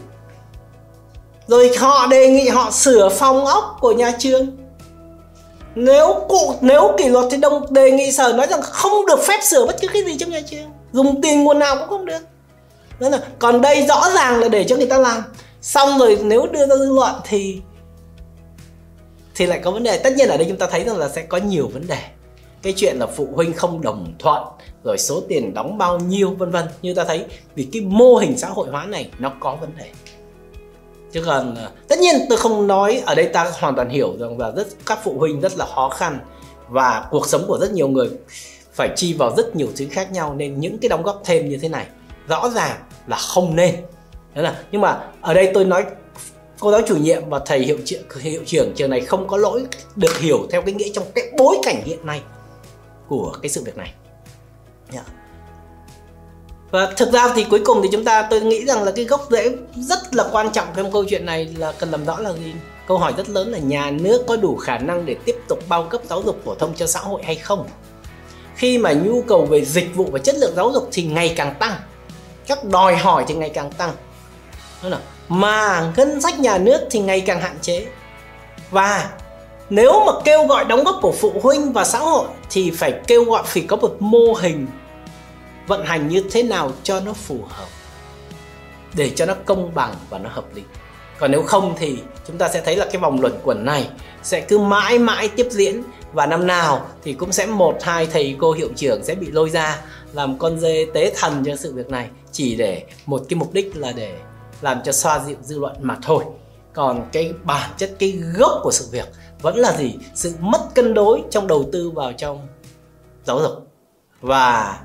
rồi 1.48 1.72
họ 1.78 2.08
đề 2.08 2.30
nghị 2.30 2.50
họ 2.50 2.72
sửa 2.72 3.10
phòng 3.10 3.46
ốc 3.46 3.78
của 3.82 3.92
nhà 3.92 4.12
trường. 4.20 4.58
Nếu 5.76 6.26
cụ, 6.30 6.54
nếu 6.62 6.96
kỷ 6.98 7.10
luật 7.10 7.26
thì 7.32 7.38
đồng 7.38 7.74
đề 7.74 7.92
nghị 7.92 8.12
sở 8.12 8.34
nói 8.34 8.48
rằng 8.48 8.62
không 8.62 9.06
được 9.06 9.20
phép 9.28 9.40
sửa 9.44 9.66
bất 9.66 9.76
cứ 9.82 9.88
cái 9.94 10.04
gì 10.04 10.18
trong 10.18 10.32
nhà 10.32 10.42
trường. 10.50 10.70
Dùng 10.92 11.22
tiền 11.22 11.44
nguồn 11.44 11.60
nào 11.60 11.76
cũng 11.76 11.90
không 11.90 12.06
được. 12.06 12.20
Đó 13.00 13.10
là, 13.10 13.20
còn 13.40 13.62
đây 13.62 13.86
rõ 13.88 14.10
ràng 14.16 14.40
là 14.40 14.48
để 14.48 14.64
cho 14.64 14.76
người 14.76 14.88
ta 14.88 14.98
làm. 14.98 15.24
Xong 15.62 16.00
rồi 16.00 16.20
nếu 16.24 16.48
đưa 16.48 16.68
ra 16.68 16.76
dư 16.76 16.94
luận 16.94 17.16
thì 17.24 17.62
thì 19.36 19.46
lại 19.46 19.60
có 19.64 19.72
vấn 19.72 19.84
đề. 19.84 19.98
Tất 19.98 20.14
nhiên 20.16 20.30
ở 20.30 20.38
đây 20.38 20.46
chúng 20.50 20.58
ta 20.58 20.68
thấy 20.72 20.84
rằng 20.84 20.98
là 20.98 21.10
sẽ 21.10 21.22
có 21.22 21.38
nhiều 21.38 21.70
vấn 21.74 21.88
đề. 21.88 22.00
Cái 22.62 22.74
chuyện 22.76 22.96
là 23.00 23.08
phụ 23.08 23.28
huynh 23.36 23.54
không 23.54 23.82
đồng 23.82 24.14
thuận, 24.20 24.44
rồi 24.84 24.98
số 24.98 25.22
tiền 25.30 25.54
đóng 25.54 25.78
bao 25.78 26.00
nhiêu, 26.00 26.36
vân 26.38 26.52
vân. 26.52 26.66
Như 26.82 26.94
ta 26.94 27.04
thấy, 27.04 27.26
vì 27.56 27.68
cái 27.74 27.82
mô 27.82 28.16
hình 28.16 28.38
xã 28.38 28.48
hội 28.48 28.68
hóa 28.72 28.86
này 28.86 29.10
nó 29.20 29.32
có 29.40 29.56
vấn 29.56 29.70
đề 29.78 29.90
chứ 31.18 31.24
còn 31.26 31.56
ờ, 31.56 31.72
tất 31.88 32.00
nhiên 32.00 32.16
tôi 32.30 32.38
không 32.38 32.68
nói 32.68 33.04
ở 33.06 33.16
đây 33.16 33.26
ta 33.26 33.52
hoàn 33.60 33.76
toàn 33.76 33.90
hiểu 33.90 34.16
rằng 34.20 34.40
là 34.40 34.52
rất, 34.52 34.68
các 34.86 35.00
phụ 35.04 35.16
huynh 35.18 35.42
rất 35.42 35.58
là 35.58 35.66
khó 35.66 35.90
khăn 35.90 36.20
và 36.70 37.08
cuộc 37.12 37.28
sống 37.28 37.46
của 37.48 37.58
rất 37.62 37.72
nhiều 37.72 37.88
người 37.88 38.10
phải 38.74 38.90
chi 38.96 39.14
vào 39.14 39.36
rất 39.38 39.56
nhiều 39.56 39.68
thứ 39.76 39.86
khác 39.92 40.12
nhau 40.12 40.34
nên 40.34 40.60
những 40.60 40.78
cái 40.78 40.90
đóng 40.90 41.04
góp 41.04 41.22
thêm 41.26 41.50
như 41.50 41.58
thế 41.62 41.70
này 41.70 41.86
rõ 42.28 42.50
ràng 42.50 42.78
là 43.08 43.18
không 43.18 43.56
nên 43.56 43.76
đó 44.36 44.42
là, 44.42 44.64
nhưng 44.72 44.82
mà 44.82 45.00
ở 45.22 45.34
đây 45.34 45.52
tôi 45.54 45.66
nói, 45.66 45.86
cô 46.60 46.72
giáo 46.72 46.82
chủ 46.88 46.98
nhiệm 46.98 47.30
và 47.30 47.40
thầy 47.46 47.60
hiệu 47.60 47.78
trưởng 47.86 48.04
hiệu 48.20 48.42
trưởng 48.46 48.74
trường 48.76 48.90
này 48.90 49.02
không 49.02 49.28
có 49.28 49.38
lỗi 49.38 49.66
được 49.96 50.18
hiểu 50.20 50.48
theo 50.52 50.62
cái 50.62 50.74
nghĩa 50.74 50.90
trong 50.94 51.06
cái 51.16 51.32
bối 51.38 51.58
cảnh 51.64 51.82
hiện 51.86 52.06
nay 52.06 52.22
của 53.08 53.34
cái 53.42 53.50
sự 53.50 53.64
việc 53.64 53.78
này 53.78 53.94
yeah. 54.94 55.06
Và 56.72 56.94
thực 56.98 57.12
ra 57.12 57.34
thì 57.36 57.44
cuối 57.44 57.62
cùng 57.66 57.82
thì 57.84 57.90
chúng 57.92 58.04
ta, 58.04 58.28
tôi 58.30 58.42
nghĩ 58.42 58.66
rằng 58.66 58.84
là 58.84 58.92
cái 58.96 59.06
gốc 59.06 59.28
rễ 59.30 59.56
rất 59.76 60.16
là 60.16 60.26
quan 60.32 60.52
trọng 60.52 60.68
trong 60.76 60.92
câu 60.92 61.06
chuyện 61.10 61.26
này 61.26 61.56
là 61.58 61.72
cần 61.72 61.92
làm 61.92 62.06
rõ 62.06 62.20
là 62.20 62.34
gì? 62.34 62.54
Câu 62.88 62.98
hỏi 62.98 63.14
rất 63.18 63.30
lớn 63.30 63.52
là 63.52 63.58
nhà 63.58 63.92
nước 63.92 64.24
có 64.28 64.36
đủ 64.36 64.58
khả 64.58 64.78
năng 64.78 65.06
để 65.06 65.16
tiếp 65.26 65.36
tục 65.48 65.60
bao 65.70 65.84
cấp 65.84 66.02
giáo 66.10 66.22
dục 66.22 66.42
phổ 66.46 66.56
thông 66.56 66.74
cho 66.76 66.88
xã 66.88 67.00
hội 67.00 67.22
hay 67.24 67.36
không? 67.36 67.68
Khi 68.56 68.78
mà 68.78 68.94
nhu 68.94 69.22
cầu 69.22 69.46
về 69.46 69.66
dịch 69.66 69.96
vụ 69.96 70.06
và 70.12 70.20
chất 70.20 70.36
lượng 70.36 70.54
giáo 70.56 70.72
dục 70.72 70.90
thì 70.92 71.04
ngày 71.04 71.34
càng 71.38 71.56
tăng, 71.60 71.76
các 72.48 72.64
đòi 72.64 72.96
hỏi 72.96 73.26
thì 73.28 73.36
ngày 73.36 73.50
càng 73.50 73.72
tăng. 73.72 73.92
Mà 75.28 75.92
ngân 75.98 76.22
sách 76.22 76.40
nhà 76.40 76.58
nước 76.58 76.80
thì 76.92 77.00
ngày 77.00 77.22
càng 77.22 77.42
hạn 77.42 77.58
chế. 77.62 77.86
Và 78.72 79.10
nếu 79.70 80.04
mà 80.06 80.14
kêu 80.26 80.48
gọi 80.48 80.66
đóng 80.66 80.84
góp 80.84 80.96
của 81.02 81.12
phụ 81.12 81.34
huynh 81.44 81.74
và 81.74 81.84
xã 81.84 82.00
hội 82.00 82.28
thì 82.50 82.72
phải 82.72 82.94
kêu 83.08 83.24
gọi, 83.24 83.44
phải 83.46 83.64
có 83.68 83.76
một 83.76 83.96
mô 84.00 84.34
hình 84.34 84.68
vận 85.68 85.86
hành 85.86 86.08
như 86.08 86.24
thế 86.32 86.44
nào 86.44 86.72
cho 86.84 87.00
nó 87.00 87.14
phù 87.14 87.40
hợp, 87.50 87.68
để 88.96 89.10
cho 89.10 89.26
nó 89.26 89.34
công 89.46 89.76
bằng 89.76 89.94
và 90.10 90.20
nó 90.20 90.30
hợp 90.30 90.56
lý. 90.56 90.62
Còn 91.20 91.32
nếu 91.32 91.44
không 91.44 91.76
thì 91.80 91.98
chúng 92.28 92.38
ta 92.38 92.50
sẽ 92.50 92.62
thấy 92.66 92.76
là 92.76 92.86
cái 92.86 92.98
vòng 92.98 93.22
luẩn 93.22 93.34
quẩn 93.44 93.66
này 93.66 93.90
sẽ 94.24 94.42
cứ 94.42 94.58
mãi 94.58 95.00
mãi 95.00 95.30
tiếp 95.30 95.48
diễn, 95.52 95.84
và 96.14 96.26
năm 96.26 96.48
nào 96.48 96.88
thì 97.04 97.14
cũng 97.14 97.32
sẽ 97.32 97.46
một, 97.46 97.78
hai 97.82 98.06
thầy 98.06 98.36
cô 98.40 98.52
hiệu 98.52 98.70
trưởng 98.76 99.04
sẽ 99.04 99.16
bị 99.16 99.32
lôi 99.32 99.50
ra 99.50 99.82
làm 100.14 100.38
con 100.38 100.60
dê 100.60 100.86
tế 100.94 101.14
thần 101.16 101.44
cho 101.46 101.56
sự 101.56 101.74
việc 101.74 101.90
này, 101.90 102.10
chỉ 102.32 102.56
để 102.56 102.84
một 103.06 103.22
cái 103.30 103.40
mục 103.40 103.54
đích 103.54 103.78
là 103.78 103.92
để 103.92 104.20
làm 104.62 104.84
cho 104.84 104.92
xoa 104.92 105.20
dịu 105.20 105.38
dư 105.42 105.60
luận 105.60 105.76
mà 105.80 105.98
thôi. 106.02 106.24
Còn 106.74 107.10
cái 107.12 107.34
bản 107.44 107.70
chất, 107.78 107.92
cái 108.00 108.20
gốc 108.38 108.52
của 108.64 108.72
sự 108.72 108.88
việc 108.92 109.08
vẫn 109.42 109.58
là 109.58 109.78
gì? 109.78 109.96
Sự 110.16 110.34
mất 110.40 110.62
cân 110.76 110.94
đối 110.94 111.22
trong 111.32 111.48
đầu 111.48 111.70
tư 111.72 111.90
vào 111.90 112.14
trong 112.14 112.48
giáo 113.26 113.40
dục. 113.40 113.68
Và 114.22 114.80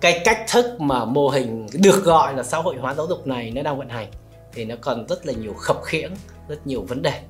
cái 0.00 0.22
cách 0.24 0.44
thức 0.50 0.80
mà 0.80 1.04
mô 1.04 1.28
hình 1.28 1.66
được 1.72 2.04
gọi 2.04 2.34
là 2.34 2.42
xã 2.42 2.58
hội 2.58 2.76
hóa 2.76 2.94
giáo 2.94 3.06
dục 3.06 3.26
này 3.26 3.50
nó 3.50 3.62
đang 3.62 3.78
vận 3.78 3.88
hành 3.88 4.10
thì 4.52 4.64
nó 4.64 4.74
còn 4.80 5.06
rất 5.08 5.26
là 5.26 5.32
nhiều 5.32 5.54
khập 5.54 5.76
khiễng, 5.84 6.10
rất 6.48 6.66
nhiều 6.66 6.84
vấn 6.88 7.02
đề. 7.02 7.20